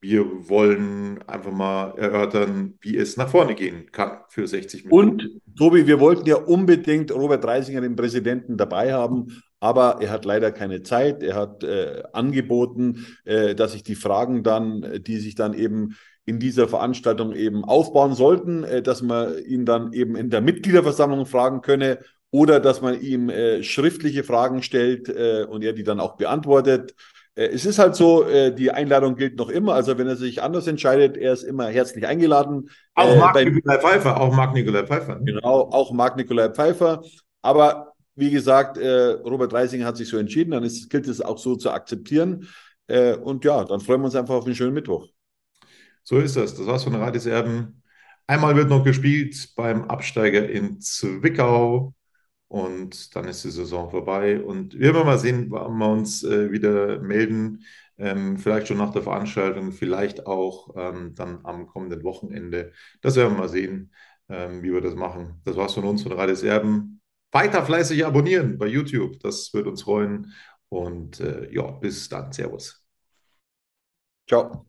Wir 0.07 0.49
wollen 0.49 1.19
einfach 1.25 1.51
mal 1.51 1.97
erörtern, 1.97 2.75
wie 2.79 2.95
es 2.95 3.17
nach 3.17 3.27
vorne 3.27 3.55
gehen 3.55 3.91
kann 3.91 4.19
für 4.29 4.45
60 4.45 4.85
Minuten. 4.85 5.09
Und 5.09 5.41
Tobi, 5.57 5.87
wir 5.87 5.99
wollten 5.99 6.27
ja 6.29 6.35
unbedingt 6.35 7.11
Robert 7.11 7.43
Reisinger, 7.43 7.81
den 7.81 7.95
Präsidenten, 7.95 8.55
dabei 8.55 8.93
haben, 8.93 9.41
aber 9.59 9.97
er 10.01 10.11
hat 10.11 10.23
leider 10.23 10.51
keine 10.51 10.83
Zeit. 10.83 11.23
Er 11.23 11.33
hat 11.33 11.63
äh, 11.63 12.03
angeboten, 12.13 13.07
äh, 13.23 13.55
dass 13.55 13.71
sich 13.71 13.81
die 13.81 13.95
Fragen 13.95 14.43
dann, 14.43 15.01
die 15.01 15.17
sich 15.17 15.33
dann 15.33 15.55
eben 15.55 15.95
in 16.23 16.37
dieser 16.37 16.67
Veranstaltung 16.67 17.33
eben 17.33 17.65
aufbauen 17.65 18.13
sollten, 18.13 18.63
äh, 18.63 18.83
dass 18.83 19.01
man 19.01 19.39
ihn 19.39 19.65
dann 19.65 19.91
eben 19.91 20.15
in 20.15 20.29
der 20.29 20.41
Mitgliederversammlung 20.41 21.25
fragen 21.25 21.61
könne 21.61 21.97
oder 22.29 22.59
dass 22.59 22.79
man 22.79 23.01
ihm 23.01 23.31
äh, 23.31 23.63
schriftliche 23.63 24.23
Fragen 24.23 24.61
stellt 24.61 25.09
äh, 25.09 25.47
und 25.49 25.63
er 25.63 25.73
die 25.73 25.83
dann 25.83 25.99
auch 25.99 26.15
beantwortet. 26.15 26.93
Äh, 27.35 27.47
es 27.47 27.65
ist 27.65 27.79
halt 27.79 27.95
so, 27.95 28.25
die 28.51 28.71
Einladung 28.71 29.15
gilt 29.15 29.37
noch 29.37 29.49
immer. 29.49 29.73
Also 29.73 29.97
wenn 29.97 30.07
er 30.07 30.15
sich 30.15 30.41
anders 30.41 30.67
entscheidet, 30.67 31.17
er 31.17 31.33
ist 31.33 31.43
immer 31.43 31.67
herzlich 31.67 32.07
eingeladen. 32.07 32.69
Auch 32.95 33.15
Marc 33.17 33.35
Nikolai 33.35 33.77
Pfeiffer, 33.79 34.19
auch 34.19 34.33
Marc 34.33 34.53
Nikolai 34.53 34.83
Pfeiffer. 34.87 35.19
Genau, 35.23 35.69
auch 35.71 35.91
Marc 35.91 36.15
Nikolai 36.15 36.49
Pfeiffer. 36.49 37.03
Aber 37.41 37.93
wie 38.15 38.31
gesagt, 38.31 38.77
äh, 38.77 39.11
Robert 39.23 39.53
Reisinger 39.53 39.85
hat 39.85 39.97
sich 39.97 40.07
so 40.07 40.17
entschieden, 40.17 40.51
dann 40.51 40.63
ist, 40.63 40.89
gilt 40.89 41.07
es 41.07 41.21
auch 41.21 41.37
so 41.37 41.55
zu 41.55 41.71
akzeptieren. 41.71 42.47
Äh, 42.87 43.15
und 43.15 43.43
ja, 43.43 43.63
dann 43.65 43.81
freuen 43.81 44.01
wir 44.01 44.05
uns 44.05 44.15
einfach 44.15 44.35
auf 44.35 44.45
einen 44.45 44.55
schönen 44.55 44.73
Mittwoch. 44.73 45.07
So 46.03 46.19
ist 46.19 46.37
das. 46.37 46.55
Das 46.55 46.65
war's 46.65 46.83
von 46.83 46.95
Radis 46.95 47.25
Erben. 47.25 47.81
Einmal 48.27 48.55
wird 48.55 48.69
noch 48.69 48.83
gespielt 48.83 49.49
beim 49.55 49.85
Absteiger 49.85 50.47
in 50.49 50.79
Zwickau 50.79 51.93
und 52.47 53.15
dann 53.15 53.27
ist 53.27 53.43
die 53.43 53.51
Saison 53.51 53.89
vorbei. 53.89 54.41
Und 54.41 54.73
wir 54.73 54.93
werden 54.93 55.05
mal 55.05 55.17
sehen, 55.19 55.47
wann 55.49 55.77
wir 55.77 55.89
uns 55.89 56.23
äh, 56.23 56.51
wieder 56.51 56.99
melden. 56.99 57.63
Ähm, 57.97 58.37
vielleicht 58.37 58.67
schon 58.67 58.77
nach 58.77 58.91
der 58.91 59.03
Veranstaltung, 59.03 59.71
vielleicht 59.71 60.27
auch 60.27 60.75
ähm, 60.75 61.15
dann 61.15 61.39
am 61.45 61.67
kommenden 61.67 62.03
Wochenende. 62.03 62.73
Das 63.01 63.15
werden 63.15 63.33
wir 63.33 63.39
mal 63.39 63.49
sehen, 63.49 63.93
ähm, 64.29 64.63
wie 64.63 64.73
wir 64.73 64.81
das 64.81 64.95
machen. 64.95 65.41
Das 65.45 65.55
war's 65.55 65.73
von 65.73 65.85
uns 65.85 66.03
von 66.03 66.11
Radis 66.11 66.43
Erben 66.43 67.01
weiter 67.35 67.65
fleißig 67.65 68.05
abonnieren 68.05 68.57
bei 68.57 68.67
YouTube. 68.67 69.19
Das 69.19 69.53
würde 69.53 69.69
uns 69.69 69.83
freuen. 69.83 70.33
Und 70.69 71.19
äh, 71.19 71.51
ja, 71.53 71.69
bis 71.71 72.09
dann. 72.09 72.31
Servus. 72.31 72.81
Ciao. 74.27 74.65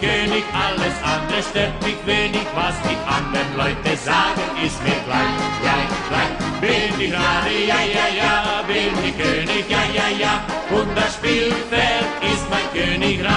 König, 0.00 0.44
alles 0.54 0.96
andere 1.04 1.42
stört 1.42 1.82
mich 1.84 2.00
wenig, 2.06 2.46
was 2.54 2.74
die 2.88 2.96
anderen 3.06 3.54
Leute 3.54 3.96
sagen, 3.98 4.40
ist 4.64 4.82
mir 4.82 4.96
klein, 5.04 5.36
klein, 5.60 5.88
klein. 6.08 6.32
Bin 6.60 6.98
ich 6.98 7.10
gerade, 7.10 7.52
ja, 7.68 7.80
ja, 7.84 8.08
ja, 8.16 8.62
bin 8.66 8.94
ich 9.04 9.16
König, 9.16 9.68
ja, 9.68 9.82
ja, 9.94 10.08
ja, 10.18 10.42
und 10.70 10.96
das 10.96 11.14
Spielfeld 11.14 12.08
ist 12.32 12.48
mein 12.48 12.66
Königreich. 12.72 13.30